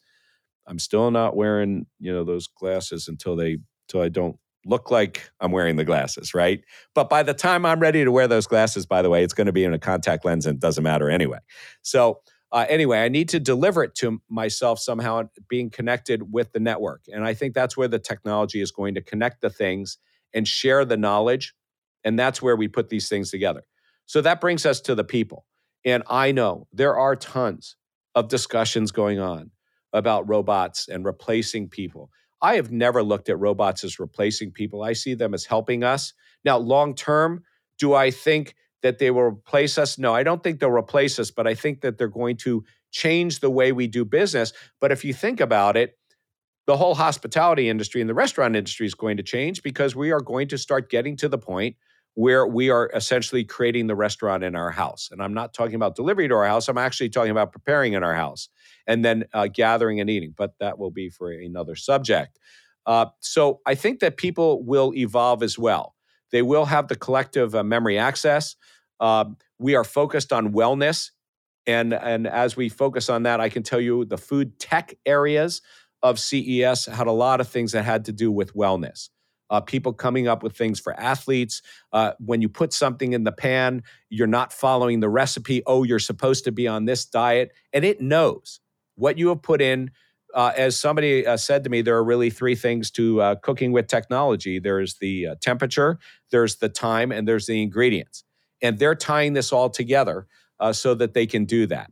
I'm 0.66 0.78
still 0.78 1.10
not 1.10 1.36
wearing, 1.36 1.86
you 1.98 2.12
know, 2.12 2.24
those 2.24 2.46
glasses 2.46 3.08
until 3.08 3.36
they 3.36 3.58
until 3.88 4.02
I 4.02 4.08
don't 4.08 4.36
look 4.64 4.90
like 4.90 5.30
I'm 5.40 5.50
wearing 5.50 5.76
the 5.76 5.84
glasses, 5.84 6.34
right? 6.34 6.62
But 6.94 7.08
by 7.08 7.22
the 7.24 7.34
time 7.34 7.66
I'm 7.66 7.80
ready 7.80 8.04
to 8.04 8.12
wear 8.12 8.28
those 8.28 8.46
glasses, 8.46 8.86
by 8.86 9.02
the 9.02 9.10
way, 9.10 9.24
it's 9.24 9.34
going 9.34 9.48
to 9.48 9.52
be 9.52 9.64
in 9.64 9.74
a 9.74 9.78
contact 9.78 10.24
lens 10.24 10.46
and 10.46 10.56
it 10.56 10.60
doesn't 10.60 10.84
matter 10.84 11.10
anyway. 11.10 11.38
So 11.82 12.20
uh, 12.52 12.66
anyway, 12.68 13.02
I 13.02 13.08
need 13.08 13.30
to 13.30 13.40
deliver 13.40 13.82
it 13.82 13.94
to 13.96 14.20
myself 14.28 14.78
somehow, 14.78 15.22
being 15.48 15.70
connected 15.70 16.32
with 16.32 16.52
the 16.52 16.60
network, 16.60 17.00
and 17.08 17.24
I 17.24 17.32
think 17.32 17.54
that's 17.54 17.78
where 17.78 17.88
the 17.88 17.98
technology 17.98 18.60
is 18.60 18.70
going 18.70 18.94
to 18.94 19.00
connect 19.00 19.40
the 19.40 19.48
things 19.48 19.96
and 20.34 20.46
share 20.46 20.84
the 20.84 20.98
knowledge, 20.98 21.54
and 22.04 22.18
that's 22.18 22.42
where 22.42 22.54
we 22.54 22.68
put 22.68 22.90
these 22.90 23.08
things 23.08 23.30
together. 23.30 23.62
So 24.04 24.20
that 24.20 24.40
brings 24.40 24.66
us 24.66 24.82
to 24.82 24.94
the 24.94 25.02
people, 25.02 25.46
and 25.82 26.02
I 26.08 26.30
know 26.32 26.66
there 26.74 26.94
are 26.94 27.16
tons 27.16 27.76
of 28.14 28.28
discussions 28.28 28.92
going 28.92 29.18
on 29.18 29.50
about 29.92 30.28
robots 30.28 30.88
and 30.88 31.04
replacing 31.04 31.68
people. 31.68 32.10
I 32.40 32.56
have 32.56 32.72
never 32.72 33.02
looked 33.02 33.28
at 33.28 33.38
robots 33.38 33.84
as 33.84 34.00
replacing 34.00 34.50
people. 34.50 34.82
I 34.82 34.94
see 34.94 35.14
them 35.14 35.32
as 35.32 35.44
helping 35.44 35.84
us. 35.84 36.12
Now, 36.44 36.58
long 36.58 36.94
term, 36.94 37.44
do 37.78 37.94
I 37.94 38.10
think 38.10 38.56
that 38.82 38.98
they 38.98 39.10
will 39.10 39.22
replace 39.22 39.78
us? 39.78 39.96
No, 39.96 40.14
I 40.14 40.24
don't 40.24 40.42
think 40.42 40.58
they'll 40.58 40.70
replace 40.70 41.18
us, 41.18 41.30
but 41.30 41.46
I 41.46 41.54
think 41.54 41.82
that 41.82 41.98
they're 41.98 42.08
going 42.08 42.36
to 42.38 42.64
change 42.90 43.40
the 43.40 43.50
way 43.50 43.72
we 43.72 43.86
do 43.86 44.04
business. 44.04 44.52
But 44.80 44.92
if 44.92 45.04
you 45.04 45.14
think 45.14 45.40
about 45.40 45.76
it, 45.76 45.96
the 46.66 46.76
whole 46.76 46.94
hospitality 46.94 47.68
industry 47.68 48.00
and 48.00 48.10
the 48.10 48.14
restaurant 48.14 48.56
industry 48.56 48.86
is 48.86 48.94
going 48.94 49.16
to 49.16 49.22
change 49.22 49.62
because 49.62 49.96
we 49.96 50.12
are 50.12 50.20
going 50.20 50.48
to 50.48 50.58
start 50.58 50.90
getting 50.90 51.16
to 51.16 51.28
the 51.28 51.38
point 51.38 51.76
where 52.14 52.46
we 52.46 52.70
are 52.70 52.90
essentially 52.94 53.42
creating 53.42 53.86
the 53.86 53.94
restaurant 53.94 54.44
in 54.44 54.54
our 54.54 54.70
house. 54.70 55.08
And 55.10 55.22
I'm 55.22 55.32
not 55.32 55.54
talking 55.54 55.76
about 55.76 55.96
delivery 55.96 56.28
to 56.28 56.34
our 56.34 56.46
house, 56.46 56.68
I'm 56.68 56.78
actually 56.78 57.08
talking 57.08 57.30
about 57.30 57.52
preparing 57.52 57.94
in 57.94 58.04
our 58.04 58.14
house 58.14 58.48
and 58.86 59.04
then 59.04 59.24
uh, 59.32 59.48
gathering 59.48 60.00
and 60.00 60.10
eating. 60.10 60.34
But 60.36 60.54
that 60.60 60.78
will 60.78 60.90
be 60.90 61.08
for 61.08 61.30
another 61.30 61.76
subject. 61.76 62.38
Uh, 62.86 63.06
so 63.20 63.60
I 63.66 63.74
think 63.74 64.00
that 64.00 64.16
people 64.16 64.62
will 64.64 64.92
evolve 64.94 65.42
as 65.42 65.58
well. 65.58 65.94
They 66.30 66.42
will 66.42 66.64
have 66.64 66.88
the 66.88 66.96
collective 66.96 67.54
uh, 67.54 67.62
memory 67.62 67.98
access. 67.98 68.56
Um, 69.00 69.36
we 69.58 69.74
are 69.74 69.84
focused 69.84 70.32
on 70.32 70.52
wellness. 70.52 71.10
And, 71.66 71.92
and 71.92 72.26
as 72.26 72.56
we 72.56 72.68
focus 72.68 73.08
on 73.08 73.22
that, 73.22 73.40
I 73.40 73.48
can 73.48 73.62
tell 73.62 73.80
you 73.80 74.04
the 74.04 74.18
food 74.18 74.58
tech 74.58 74.94
areas 75.06 75.62
of 76.02 76.18
CES 76.18 76.86
had 76.86 77.06
a 77.06 77.12
lot 77.12 77.40
of 77.40 77.48
things 77.48 77.72
that 77.72 77.84
had 77.84 78.06
to 78.06 78.12
do 78.12 78.32
with 78.32 78.54
wellness 78.54 79.10
uh, 79.52 79.60
people 79.60 79.92
coming 79.92 80.26
up 80.26 80.42
with 80.42 80.56
things 80.56 80.80
for 80.80 80.98
athletes. 80.98 81.60
Uh, 81.92 82.12
when 82.18 82.40
you 82.40 82.48
put 82.48 82.72
something 82.72 83.12
in 83.12 83.22
the 83.22 83.30
pan, 83.30 83.82
you're 84.08 84.26
not 84.26 84.50
following 84.50 85.00
the 85.00 85.10
recipe. 85.10 85.62
Oh, 85.66 85.82
you're 85.84 85.98
supposed 85.98 86.44
to 86.44 86.52
be 86.52 86.66
on 86.66 86.86
this 86.86 87.04
diet. 87.04 87.52
And 87.72 87.84
it 87.84 88.00
knows 88.00 88.60
what 88.96 89.18
you 89.18 89.28
have 89.28 89.42
put 89.42 89.60
in. 89.60 89.90
Uh, 90.34 90.52
as 90.56 90.78
somebody 90.78 91.26
uh, 91.26 91.36
said 91.36 91.62
to 91.64 91.70
me, 91.70 91.82
there 91.82 91.96
are 91.96 92.04
really 92.04 92.30
three 92.30 92.54
things 92.54 92.90
to 92.90 93.20
uh, 93.20 93.34
cooking 93.36 93.70
with 93.70 93.86
technology 93.86 94.58
there's 94.58 94.96
the 94.96 95.26
uh, 95.26 95.34
temperature, 95.42 95.98
there's 96.30 96.56
the 96.56 96.70
time, 96.70 97.12
and 97.12 97.28
there's 97.28 97.46
the 97.46 97.62
ingredients. 97.62 98.24
And 98.62 98.78
they're 98.78 98.94
tying 98.94 99.34
this 99.34 99.52
all 99.52 99.68
together 99.68 100.26
so 100.70 100.94
that 100.94 101.12
they 101.12 101.26
can 101.26 101.44
do 101.44 101.66
that. 101.66 101.90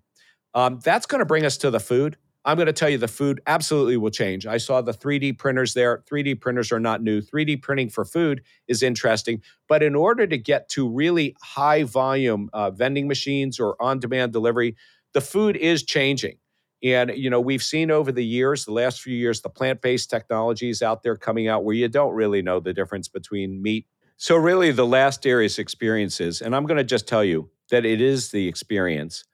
Um, 0.54 0.78
that's 0.84 1.06
going 1.06 1.18
to 1.18 1.24
bring 1.24 1.44
us 1.44 1.56
to 1.58 1.70
the 1.70 1.80
food. 1.80 2.16
I'm 2.44 2.56
going 2.56 2.66
to 2.66 2.72
tell 2.72 2.88
you 2.88 2.96
the 2.96 3.08
food 3.08 3.40
absolutely 3.46 3.98
will 3.98 4.10
change. 4.10 4.46
I 4.46 4.56
saw 4.56 4.80
the 4.80 4.92
3D 4.92 5.38
printers 5.38 5.74
there. 5.74 6.02
3D 6.10 6.40
printers 6.40 6.72
are 6.72 6.80
not 6.80 7.02
new. 7.02 7.20
3D 7.20 7.60
printing 7.62 7.90
for 7.90 8.04
food 8.04 8.42
is 8.66 8.82
interesting. 8.82 9.42
But 9.68 9.82
in 9.82 9.94
order 9.94 10.26
to 10.26 10.38
get 10.38 10.68
to 10.70 10.88
really 10.88 11.36
high 11.42 11.82
volume 11.82 12.48
uh, 12.52 12.70
vending 12.70 13.08
machines 13.08 13.60
or 13.60 13.80
on 13.80 14.00
demand 14.00 14.32
delivery, 14.32 14.74
the 15.12 15.20
food 15.20 15.56
is 15.56 15.82
changing. 15.82 16.38
And, 16.82 17.12
you 17.14 17.28
know, 17.28 17.40
we've 17.40 17.62
seen 17.62 17.90
over 17.90 18.10
the 18.10 18.24
years, 18.24 18.64
the 18.64 18.72
last 18.72 19.02
few 19.02 19.14
years, 19.14 19.42
the 19.42 19.50
plant 19.50 19.82
based 19.82 20.08
technologies 20.08 20.82
out 20.82 21.02
there 21.02 21.16
coming 21.16 21.46
out 21.46 21.64
where 21.64 21.74
you 21.74 21.88
don't 21.88 22.14
really 22.14 22.42
know 22.42 22.60
the 22.60 22.72
difference 22.72 23.08
between 23.08 23.60
meat. 23.62 23.86
So, 24.16 24.36
really, 24.36 24.70
the 24.70 24.86
last 24.86 25.26
area 25.26 25.48
experiences. 25.58 26.40
And 26.40 26.54
I'm 26.54 26.66
going 26.66 26.78
to 26.78 26.84
just 26.84 27.08
tell 27.08 27.24
you 27.24 27.50
that 27.70 27.84
it 27.84 28.00
is 28.00 28.30
the 28.30 28.48
experience 28.48 29.24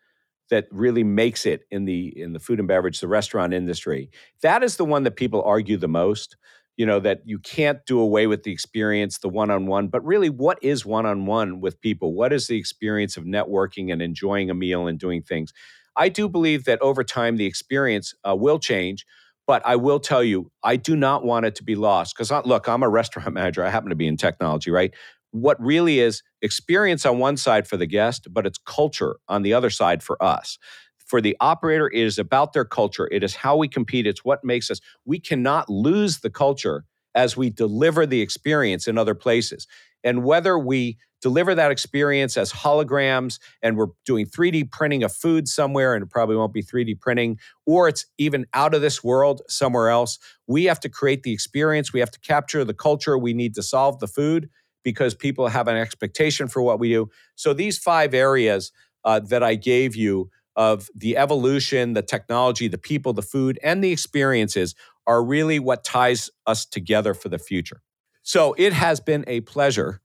that 0.50 0.66
really 0.70 1.04
makes 1.04 1.46
it 1.46 1.66
in 1.70 1.84
the 1.84 2.12
in 2.20 2.32
the 2.32 2.38
food 2.38 2.58
and 2.58 2.68
beverage 2.68 3.00
the 3.00 3.08
restaurant 3.08 3.52
industry 3.52 4.10
that 4.42 4.62
is 4.62 4.76
the 4.76 4.84
one 4.84 5.02
that 5.02 5.16
people 5.16 5.42
argue 5.42 5.76
the 5.76 5.88
most 5.88 6.36
you 6.76 6.86
know 6.86 7.00
that 7.00 7.20
you 7.24 7.38
can't 7.38 7.84
do 7.86 7.98
away 7.98 8.26
with 8.26 8.42
the 8.42 8.52
experience 8.52 9.18
the 9.18 9.28
one-on-one 9.28 9.88
but 9.88 10.04
really 10.04 10.30
what 10.30 10.58
is 10.62 10.86
one-on-one 10.86 11.60
with 11.60 11.80
people 11.80 12.14
what 12.14 12.32
is 12.32 12.46
the 12.46 12.56
experience 12.56 13.16
of 13.16 13.24
networking 13.24 13.92
and 13.92 14.00
enjoying 14.00 14.50
a 14.50 14.54
meal 14.54 14.86
and 14.86 14.98
doing 14.98 15.22
things 15.22 15.52
i 15.96 16.08
do 16.08 16.28
believe 16.28 16.64
that 16.64 16.80
over 16.80 17.02
time 17.04 17.36
the 17.36 17.46
experience 17.46 18.14
uh, 18.28 18.34
will 18.34 18.58
change 18.58 19.06
but 19.48 19.62
I 19.64 19.76
will 19.76 20.00
tell 20.00 20.24
you, 20.24 20.50
I 20.64 20.74
do 20.74 20.96
not 20.96 21.24
want 21.24 21.46
it 21.46 21.54
to 21.54 21.62
be 21.62 21.76
lost 21.76 22.16
because 22.16 22.32
look, 22.32 22.66
I'm 22.66 22.82
a 22.82 22.88
restaurant 23.00 23.32
manager. 23.32 23.64
I 23.64 23.70
happen 23.70 23.90
to 23.90 23.94
be 23.94 24.08
in 24.08 24.16
technology, 24.16 24.72
right? 24.72 24.92
what 25.30 25.60
really 25.60 26.00
is 26.00 26.22
experience 26.42 27.04
on 27.04 27.18
one 27.18 27.36
side 27.36 27.66
for 27.66 27.76
the 27.76 27.86
guest, 27.86 28.28
but 28.30 28.46
it's 28.46 28.58
culture 28.58 29.16
on 29.28 29.42
the 29.42 29.52
other 29.52 29.70
side 29.70 30.02
for 30.02 30.22
us. 30.22 30.58
For 30.98 31.20
the 31.20 31.36
operator, 31.40 31.88
it 31.88 32.02
is 32.02 32.18
about 32.18 32.52
their 32.52 32.64
culture. 32.64 33.08
It 33.12 33.22
is 33.22 33.36
how 33.36 33.56
we 33.56 33.68
compete. 33.68 34.06
It's 34.06 34.24
what 34.24 34.42
makes 34.42 34.70
us. 34.70 34.80
We 35.04 35.20
cannot 35.20 35.68
lose 35.68 36.20
the 36.20 36.30
culture 36.30 36.84
as 37.16 37.36
we 37.36 37.50
deliver 37.50 38.06
the 38.06 38.20
experience 38.20 38.86
in 38.86 38.98
other 38.98 39.14
places. 39.14 39.66
And 40.04 40.22
whether 40.22 40.56
we 40.56 40.98
deliver 41.22 41.54
that 41.54 41.70
experience 41.70 42.36
as 42.36 42.52
holograms 42.52 43.40
and 43.62 43.76
we're 43.76 43.88
doing 44.04 44.26
3D 44.26 44.70
printing 44.70 45.02
of 45.02 45.12
food 45.12 45.48
somewhere 45.48 45.94
and 45.94 46.04
it 46.04 46.10
probably 46.10 46.36
won't 46.36 46.52
be 46.52 46.62
3D 46.62 47.00
printing, 47.00 47.38
or 47.64 47.88
it's 47.88 48.06
even 48.18 48.46
out 48.52 48.74
of 48.74 48.82
this 48.82 49.02
world 49.02 49.40
somewhere 49.48 49.88
else, 49.88 50.18
we 50.46 50.64
have 50.64 50.78
to 50.80 50.88
create 50.88 51.22
the 51.24 51.32
experience. 51.32 51.92
We 51.92 52.00
have 52.00 52.10
to 52.12 52.20
capture 52.20 52.64
the 52.64 52.74
culture. 52.74 53.18
We 53.18 53.32
need 53.32 53.54
to 53.54 53.62
solve 53.62 53.98
the 53.98 54.06
food 54.06 54.50
because 54.84 55.14
people 55.14 55.48
have 55.48 55.66
an 55.66 55.76
expectation 55.76 56.46
for 56.46 56.62
what 56.62 56.78
we 56.78 56.90
do. 56.90 57.08
So 57.34 57.52
these 57.52 57.78
five 57.78 58.14
areas 58.14 58.70
uh, 59.04 59.20
that 59.20 59.42
I 59.42 59.54
gave 59.56 59.96
you 59.96 60.30
of 60.54 60.88
the 60.94 61.16
evolution, 61.16 61.92
the 61.92 62.02
technology, 62.02 62.68
the 62.68 62.78
people, 62.78 63.12
the 63.12 63.22
food, 63.22 63.58
and 63.62 63.82
the 63.82 63.92
experiences 63.92 64.74
are 65.06 65.22
really 65.24 65.58
what 65.58 65.84
ties 65.84 66.30
us 66.46 66.64
together 66.66 67.14
for 67.14 67.28
the 67.28 67.38
future. 67.38 67.80
So 68.22 68.54
it 68.58 68.72
has 68.72 69.00
been 69.00 69.24
a 69.26 69.40
pleasure 69.42 70.00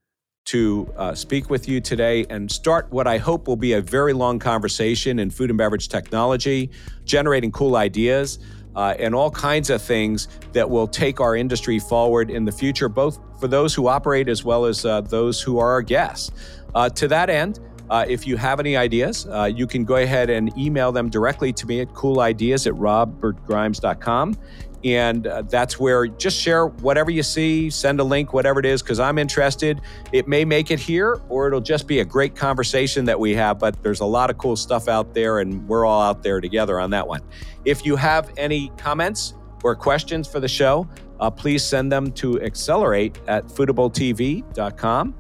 to 0.46 0.92
uh, 0.98 1.14
speak 1.16 1.50
with 1.50 1.68
you 1.68 1.82
today 1.82 2.26
and 2.30 2.52
start 2.52 2.92
what 2.92 3.08
I 3.08 3.18
hope 3.18 3.48
will 3.48 3.56
be 3.56 3.74
a 3.74 3.82
very 3.82 4.14
long 4.14 4.40
conversation 4.40 5.20
in 5.20 5.30
food 5.30 5.50
and 5.50 5.58
beverage 5.58 5.88
technology, 5.90 6.70
generating 7.06 7.52
cool 7.52 7.76
ideas. 7.76 8.40
uh, 8.76 8.96
and 9.00 9.14
all 9.14 9.30
kinds 9.32 9.70
of 9.70 9.82
things 9.82 10.28
that 10.54 10.70
will 10.70 10.88
take 10.88 11.20
our 11.20 11.36
industry 11.36 11.80
forward 11.80 12.30
in 12.30 12.46
the 12.46 12.52
future, 12.52 12.88
both 12.90 13.20
for 13.40 13.48
those 13.48 13.74
who 13.74 13.88
operate 13.88 14.30
as 14.30 14.44
well 14.44 14.66
as 14.66 14.86
uh, 14.86 15.02
those 15.02 15.42
who 15.42 15.60
are 15.60 15.72
our 15.72 15.82
guests. 15.82 16.32
Uh, 16.74 16.90
to 16.90 17.08
that 17.08 17.30
end, 17.30 17.60
uh, 17.90 18.06
if 18.08 18.26
you 18.26 18.38
have 18.38 18.60
any 18.60 18.78
ideas, 18.78 19.28
uh, 19.28 19.44
you 19.54 19.68
can 19.68 19.84
go 19.84 19.98
ahead 19.98 20.30
and 20.30 20.58
email 20.58 20.92
them 20.94 21.10
directly 21.10 21.52
to 21.52 21.68
me 21.68 21.82
at 21.82 21.90
coolideas 21.90 22.66
at 22.66 22.74
robertgrimes.com. 22.74 24.38
And 24.84 25.28
uh, 25.28 25.44
that's 25.44 25.80
where 25.80 26.08
just 26.08 26.40
share 26.40 26.68
whatever 26.68 27.12
you 27.12 27.24
see, 27.24 27.70
send 27.70 28.00
a 28.00 28.04
link, 28.04 28.34
whatever 28.34 28.60
it 28.60 28.66
is, 28.66 28.82
because 28.82 29.00
I'm 29.00 29.18
interested. 29.18 29.82
It 30.12 30.28
may 30.28 30.44
make 30.44 30.72
it 30.72 30.80
here, 30.80 31.22
or 31.30 31.48
it'll 31.48 31.62
just 31.62 31.88
be 31.88 32.00
a 32.00 32.06
great 32.06 32.36
conversation 32.36 33.06
that 33.06 33.20
we 33.20 33.36
have. 33.36 33.60
But 33.60 33.82
there's 33.84 34.00
a 34.00 34.06
lot 34.06 34.30
of 34.30 34.38
cool 34.38 34.56
stuff 34.56 34.88
out 34.88 35.14
there, 35.14 35.40
and 35.40 35.68
we're 35.68 35.86
all 35.86 36.02
out 36.02 36.24
there 36.24 36.42
together 36.42 36.80
on 36.80 36.90
that 36.92 37.08
one. 37.08 37.22
If 37.66 37.86
you 37.86 37.96
have 37.96 38.32
any 38.38 38.72
comments 38.78 39.36
or 39.64 39.76
questions 39.76 40.28
for 40.28 40.40
the 40.40 40.48
show, 40.48 40.88
uh, 41.20 41.30
please 41.30 41.64
send 41.64 41.92
them 41.92 42.12
to 42.14 42.42
accelerate 42.42 43.20
at 43.28 43.46
foodabletv.com. 43.48 45.16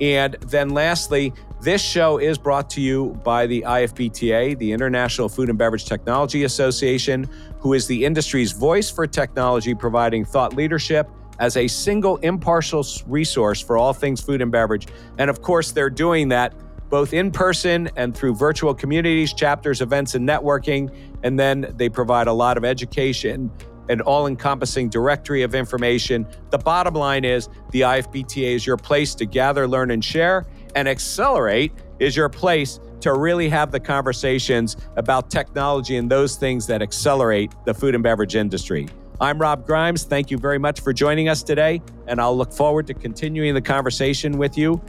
And 0.00 0.34
then 0.46 0.68
lastly, 0.70 1.32
this 1.60 1.82
show 1.82 2.18
is 2.18 2.38
brought 2.38 2.70
to 2.70 2.80
you 2.80 3.18
by 3.24 3.46
the 3.46 3.62
IFBTA, 3.62 4.58
the 4.58 4.72
International 4.72 5.28
Food 5.28 5.48
and 5.48 5.58
Beverage 5.58 5.84
Technology 5.86 6.44
Association, 6.44 7.28
who 7.58 7.72
is 7.72 7.86
the 7.86 8.04
industry's 8.04 8.52
voice 8.52 8.90
for 8.90 9.06
technology, 9.06 9.74
providing 9.74 10.24
thought 10.24 10.54
leadership 10.54 11.10
as 11.40 11.56
a 11.56 11.66
single 11.66 12.16
impartial 12.18 12.84
resource 13.06 13.60
for 13.60 13.76
all 13.76 13.92
things 13.92 14.20
food 14.20 14.40
and 14.40 14.52
beverage. 14.52 14.86
And 15.18 15.28
of 15.28 15.42
course, 15.42 15.72
they're 15.72 15.90
doing 15.90 16.28
that 16.28 16.54
both 16.90 17.12
in 17.12 17.30
person 17.30 17.90
and 17.96 18.16
through 18.16 18.34
virtual 18.34 18.74
communities, 18.74 19.34
chapters, 19.34 19.82
events, 19.82 20.14
and 20.14 20.26
networking. 20.26 20.94
And 21.22 21.38
then 21.38 21.72
they 21.76 21.88
provide 21.88 22.28
a 22.28 22.32
lot 22.32 22.56
of 22.56 22.64
education 22.64 23.50
an 23.88 24.00
all 24.02 24.26
encompassing 24.26 24.88
directory 24.88 25.42
of 25.42 25.54
information. 25.54 26.26
The 26.50 26.58
bottom 26.58 26.94
line 26.94 27.24
is 27.24 27.48
the 27.70 27.82
IFBTA 27.82 28.54
is 28.54 28.66
your 28.66 28.76
place 28.76 29.14
to 29.16 29.26
gather, 29.26 29.66
learn, 29.66 29.90
and 29.90 30.04
share, 30.04 30.44
and 30.74 30.88
Accelerate 30.88 31.72
is 31.98 32.16
your 32.16 32.28
place 32.28 32.80
to 33.00 33.14
really 33.14 33.48
have 33.48 33.70
the 33.70 33.80
conversations 33.80 34.76
about 34.96 35.30
technology 35.30 35.96
and 35.96 36.10
those 36.10 36.36
things 36.36 36.66
that 36.66 36.82
accelerate 36.82 37.52
the 37.64 37.74
food 37.74 37.94
and 37.94 38.02
beverage 38.02 38.36
industry. 38.36 38.88
I'm 39.20 39.40
Rob 39.40 39.66
Grimes. 39.66 40.04
Thank 40.04 40.30
you 40.30 40.38
very 40.38 40.58
much 40.58 40.80
for 40.80 40.92
joining 40.92 41.28
us 41.28 41.42
today, 41.42 41.82
and 42.06 42.20
I'll 42.20 42.36
look 42.36 42.52
forward 42.52 42.86
to 42.86 42.94
continuing 42.94 43.54
the 43.54 43.62
conversation 43.62 44.38
with 44.38 44.56
you 44.56 44.80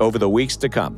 over 0.00 0.18
the 0.18 0.28
weeks 0.28 0.56
to 0.58 0.68
come. 0.68 0.96